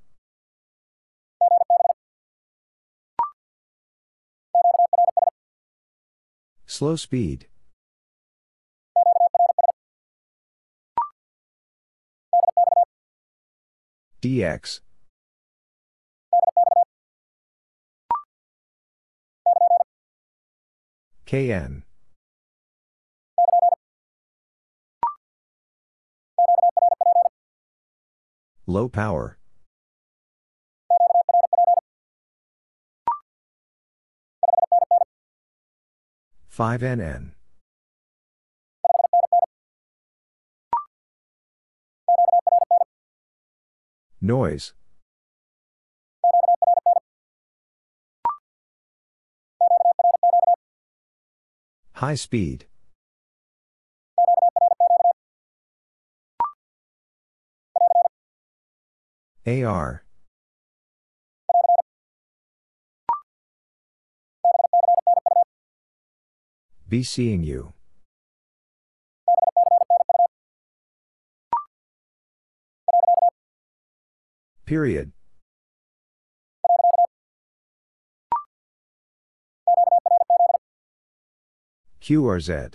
[6.65, 7.47] Slow speed.
[14.21, 14.79] DX.
[21.25, 21.84] KN.
[28.67, 29.37] Low power.
[36.47, 37.33] Five NN.
[44.19, 44.73] Noise.
[51.93, 52.65] High speed.
[59.47, 60.03] AR.
[66.89, 67.73] Be seeing you.
[74.65, 75.11] Period.
[82.01, 82.73] QRZ.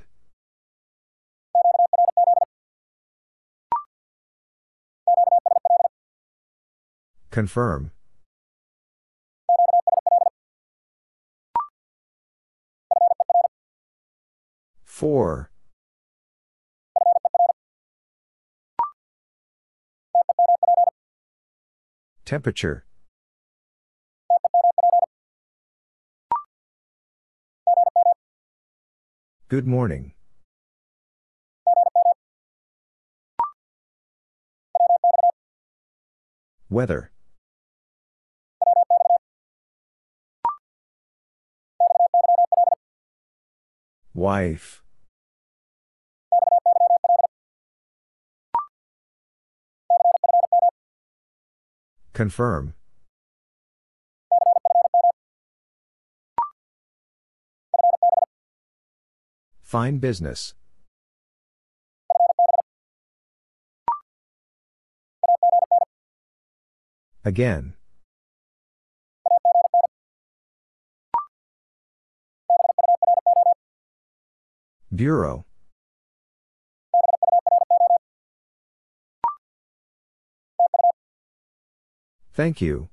[7.30, 7.92] Confirm.
[14.84, 15.50] Four.
[22.24, 22.84] Temperature.
[29.48, 30.14] Good morning.
[36.68, 37.10] Weather.
[44.14, 44.82] Wife.
[52.12, 52.74] Confirm.
[59.62, 60.54] Fine business.
[67.24, 67.74] Again.
[74.94, 75.44] Bureau.
[82.32, 82.88] Thank you.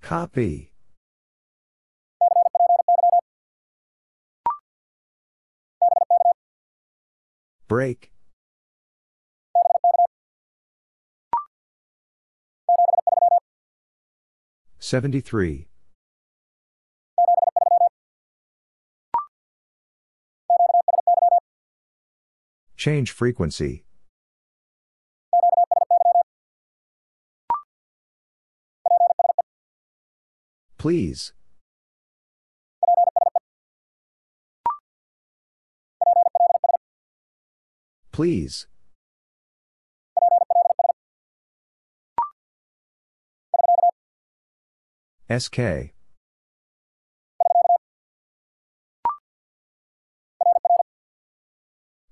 [0.00, 0.72] Copy.
[7.68, 8.12] Break.
[14.88, 15.68] 73.
[22.74, 23.84] Change frequency.
[30.78, 31.34] Please.
[38.10, 38.66] Please.
[45.30, 45.92] SK.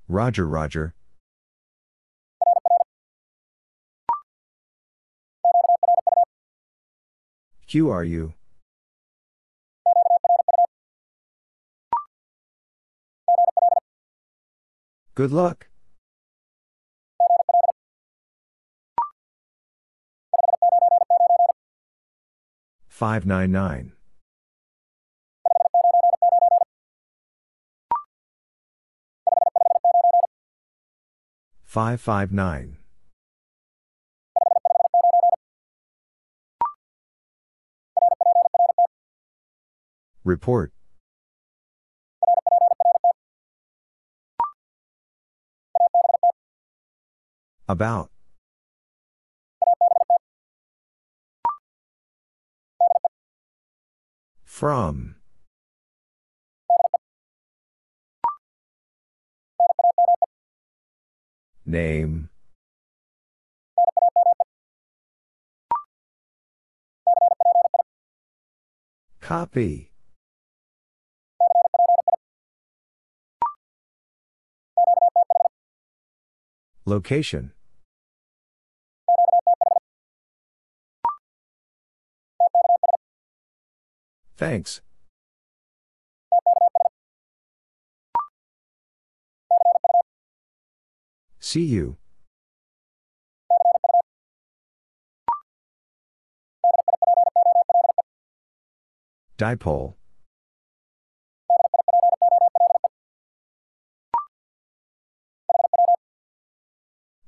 [0.07, 0.95] Roger, Roger.
[7.67, 8.35] QRU?
[15.15, 15.69] Good luck.
[22.97, 23.93] Five nine nine.
[31.67, 32.79] Five five nine.
[40.25, 40.73] Report.
[47.69, 48.16] About.
[54.57, 55.17] From.
[61.67, 62.31] Name.
[69.21, 69.91] Copy.
[76.87, 77.53] Location.
[84.37, 84.83] Thanks.
[91.41, 91.97] See you.
[99.39, 99.95] Dipole.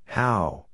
[0.07, 0.68] How?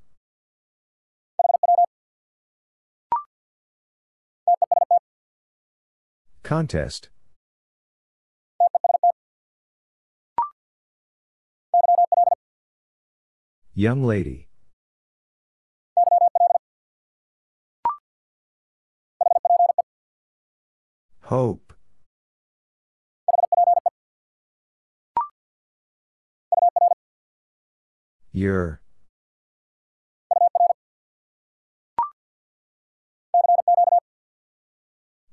[6.44, 7.08] Contest.
[13.72, 14.48] Young lady.
[21.22, 21.72] Hope.
[28.32, 28.82] Your.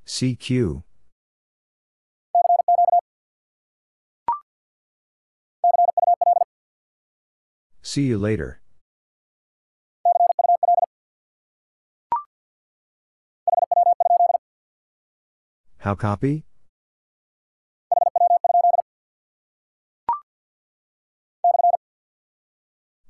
[0.06, 0.84] CQ.
[7.92, 8.62] See you later.
[15.80, 16.46] How copy?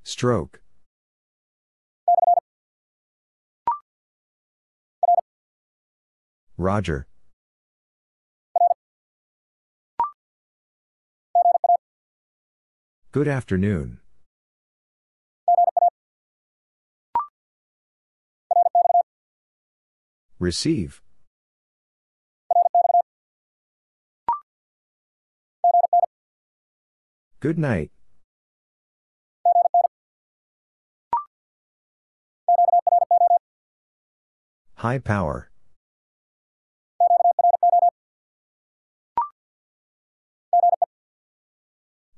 [0.04, 0.62] Stroke.
[6.58, 7.06] Roger.
[13.12, 14.01] Good afternoon.
[20.42, 21.04] Receive.
[27.40, 27.92] Good night.
[34.78, 35.52] High power.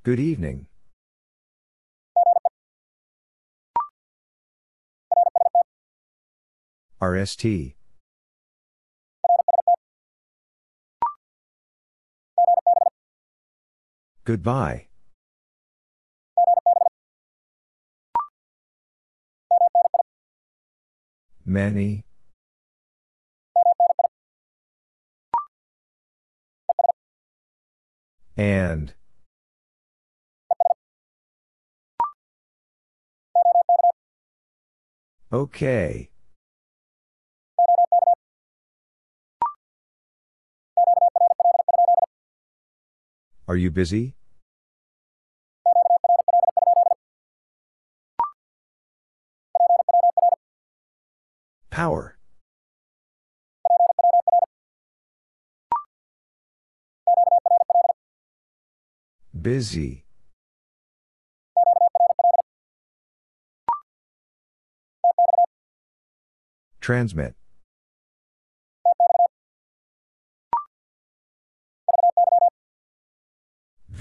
[0.03, 0.67] Good evening.
[7.01, 7.75] RST.
[14.25, 14.87] Goodbye.
[21.45, 22.05] Many.
[28.37, 28.93] And.
[35.31, 36.09] Okay.
[43.45, 44.15] Are you busy?
[51.69, 52.17] Power.
[59.39, 60.05] Busy.
[66.79, 67.35] Transmit.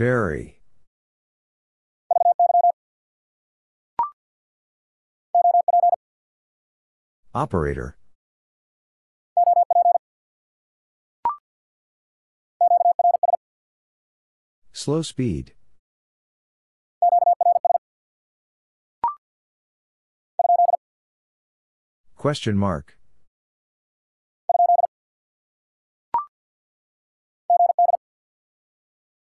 [0.03, 0.59] Very.
[7.33, 7.97] Operator.
[14.73, 15.53] Slow speed.
[22.17, 22.99] Question mark.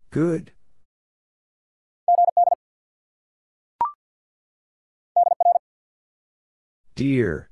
[0.10, 0.54] Good.
[7.00, 7.50] Dear.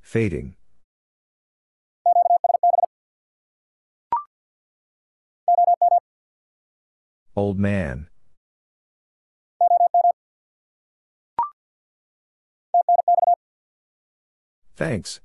[0.00, 0.54] Fading.
[7.34, 8.06] Old man.
[14.76, 15.20] Thanks.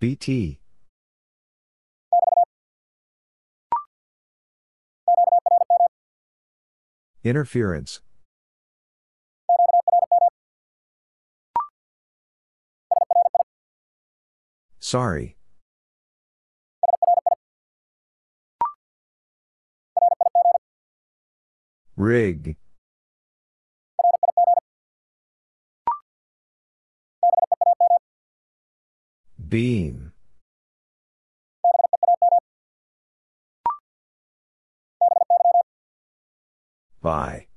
[0.00, 0.61] BT.
[7.24, 8.00] Interference.
[14.80, 15.36] Sorry.
[21.96, 22.56] Rig.
[29.48, 30.11] Beam.
[37.02, 37.48] By.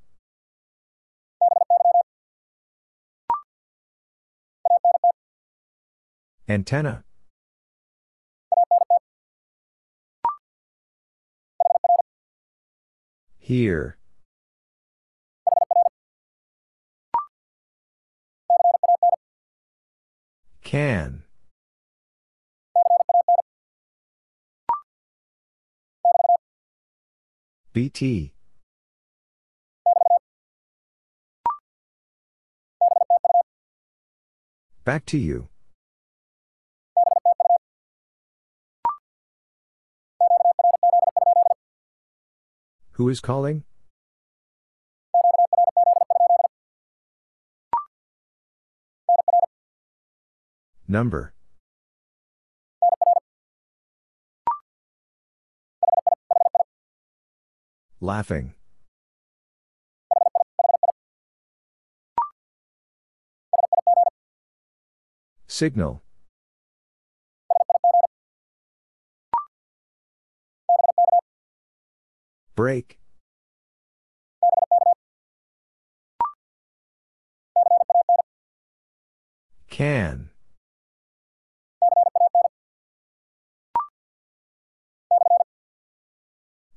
[6.49, 7.03] Antenna.
[13.38, 13.98] Here.
[20.64, 21.24] Can.
[27.74, 28.34] BT.
[34.85, 35.47] Back to you.
[42.91, 43.64] Who is calling?
[50.88, 51.33] Number.
[57.99, 58.53] Laughing.
[65.56, 66.03] Signal.
[72.58, 73.00] Break.
[79.69, 80.32] Can.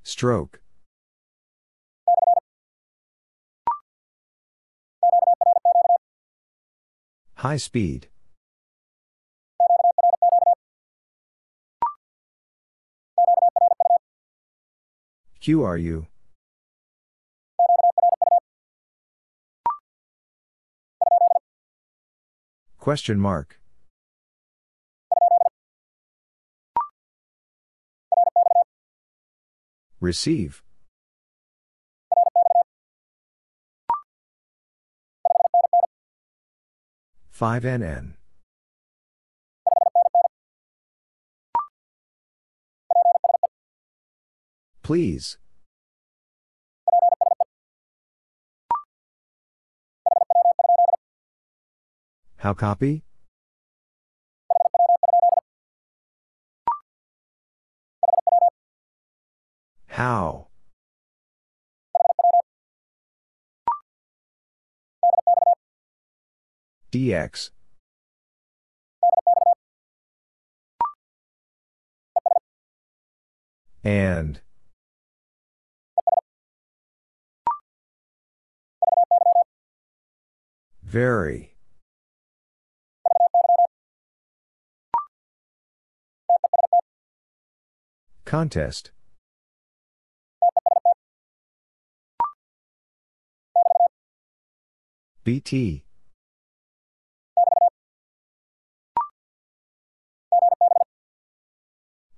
[0.05, 0.61] Stroke.
[7.35, 8.07] High speed.
[15.49, 16.07] QRU.
[22.79, 23.59] Question mark.
[30.01, 30.63] Receive.
[37.31, 38.18] Five NN.
[44.89, 45.37] Please.
[52.39, 53.05] How copy?
[59.89, 60.47] How?
[66.91, 67.51] DX.
[73.85, 74.41] And.
[80.89, 81.55] Very.
[88.25, 88.91] Contest.
[95.25, 95.85] BT.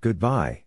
[0.00, 0.62] Goodbye.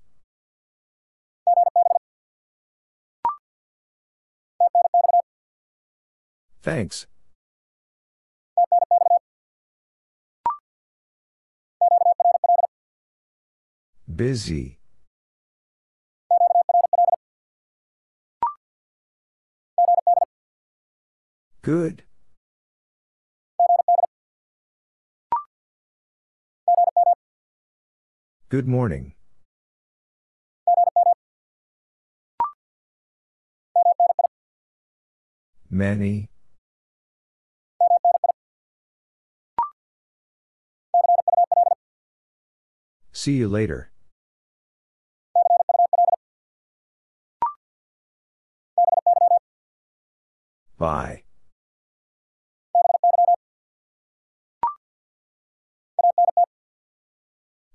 [6.62, 7.08] Thanks.
[14.24, 14.80] Busy.
[21.61, 22.03] Good.
[28.48, 29.11] Good morning.
[35.69, 36.30] Many.
[43.11, 43.93] See you later.
[50.84, 51.24] Bye.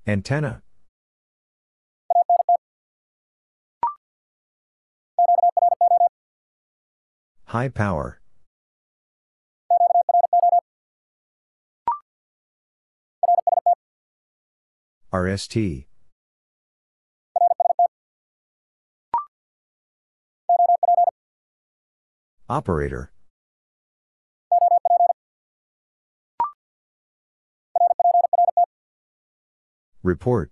[0.06, 0.60] Antenna.
[7.46, 8.20] High power.
[15.14, 15.87] RST.
[22.48, 23.12] Operator.
[30.02, 30.50] Report.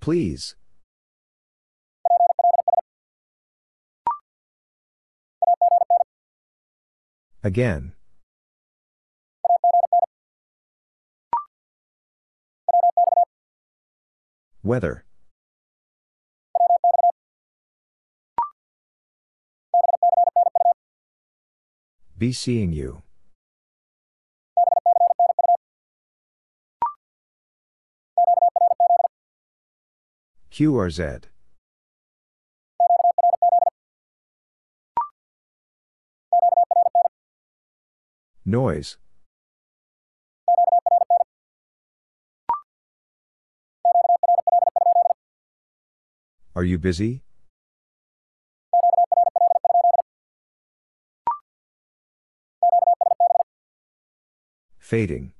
[0.00, 0.54] Please.
[7.42, 7.92] Again.
[14.64, 15.04] Weather.
[22.16, 23.02] Be seeing you.
[30.50, 31.24] QRZ.
[38.46, 38.96] Noise.
[46.56, 47.22] Are you busy?
[54.78, 55.32] Fading.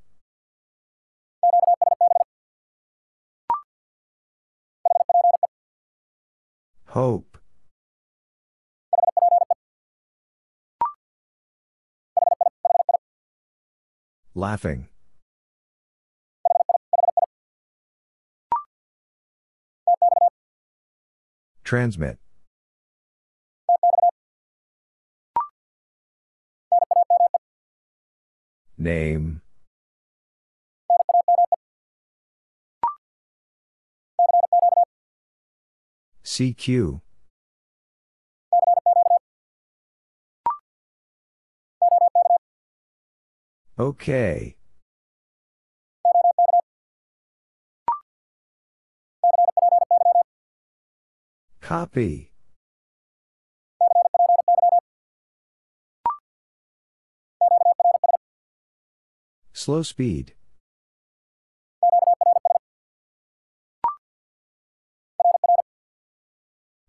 [6.87, 7.39] Hope.
[14.35, 14.89] Laughing.
[21.75, 22.19] Transmit.
[28.79, 29.43] Name.
[36.23, 37.01] CQ.
[43.77, 44.55] Okay.
[51.65, 52.31] Copy.
[59.55, 60.35] Slow speed.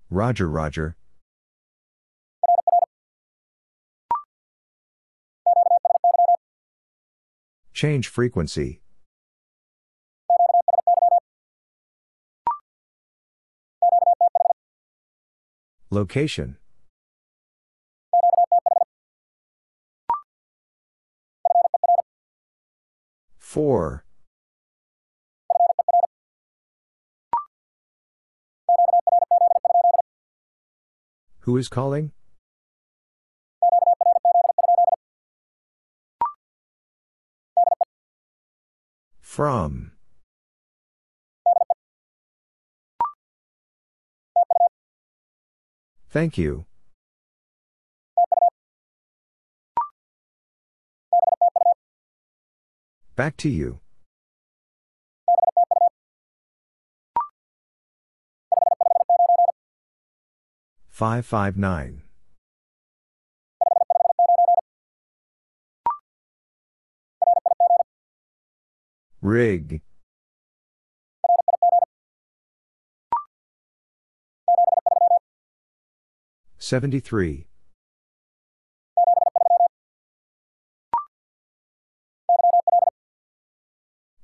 [0.10, 0.98] Roger, Roger.
[7.72, 8.82] Change frequency.
[15.90, 16.58] Location.
[23.38, 24.04] Four.
[31.42, 32.12] Who is calling?
[39.22, 39.94] From.
[46.16, 46.64] Thank you.
[53.18, 53.80] Back to you.
[60.88, 62.03] Five five nine.
[69.22, 69.82] Rig.
[76.66, 77.45] Seventy three.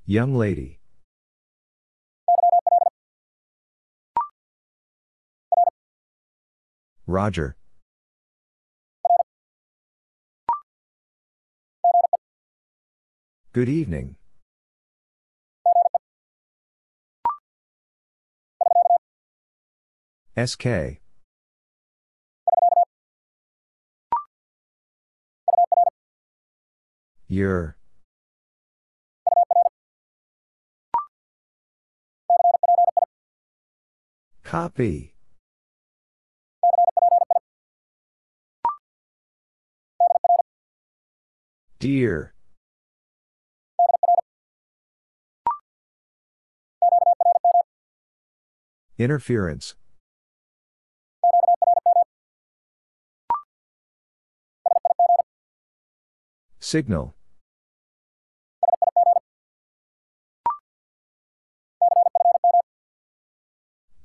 [0.08, 0.80] Young lady.
[7.06, 7.56] Roger.
[13.54, 14.16] Good evening.
[20.36, 21.01] SK.
[27.32, 27.78] Your.
[34.44, 35.14] Copy.
[41.80, 42.34] Dear.
[48.98, 49.76] Interference.
[56.60, 57.16] Signal.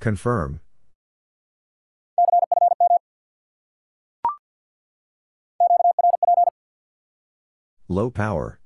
[0.07, 0.61] Confirm.
[7.89, 8.61] Low power.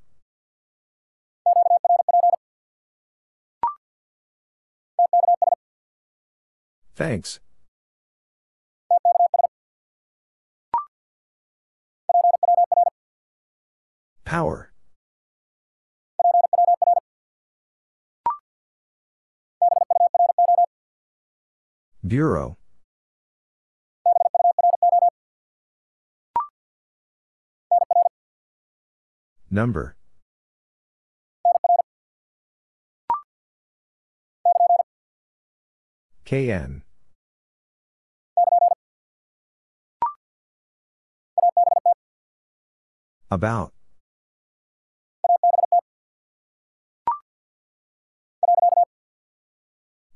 [6.94, 7.40] Thanks.
[14.26, 14.69] Power.
[22.10, 22.56] Bureau.
[29.48, 29.94] Number.
[36.24, 36.82] KN.
[43.30, 43.72] About.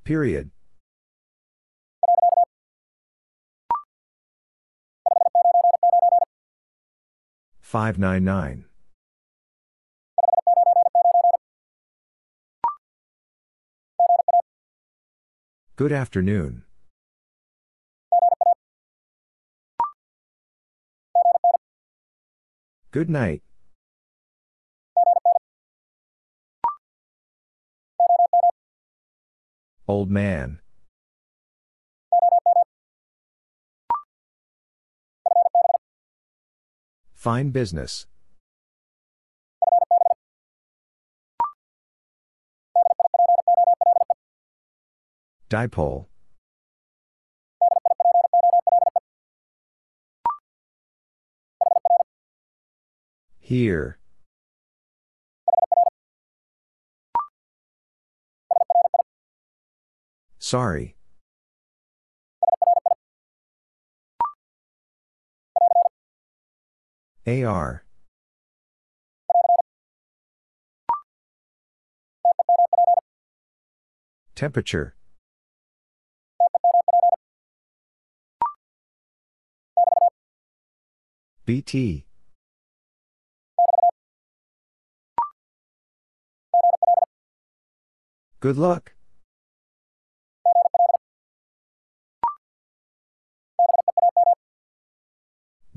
[0.03, 0.51] Period.
[7.75, 8.67] Five nine nine.
[15.75, 16.63] Good afternoon.
[22.93, 23.43] Good night.
[29.89, 30.61] Old man.
[37.25, 38.05] Fine business.
[45.49, 46.05] Dipole.
[53.41, 53.97] Here.
[60.39, 60.95] Sorry.
[67.27, 67.85] AR.
[74.35, 74.95] Temperature.
[81.47, 82.05] BT.
[88.41, 88.93] Good luck.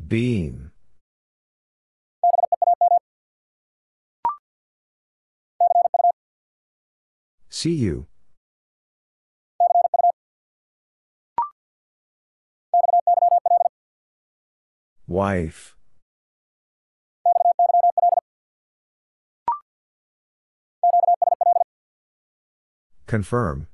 [0.08, 0.67] Beam.
[7.60, 8.06] See you.
[15.08, 15.76] Wife.
[23.08, 23.66] Confirm.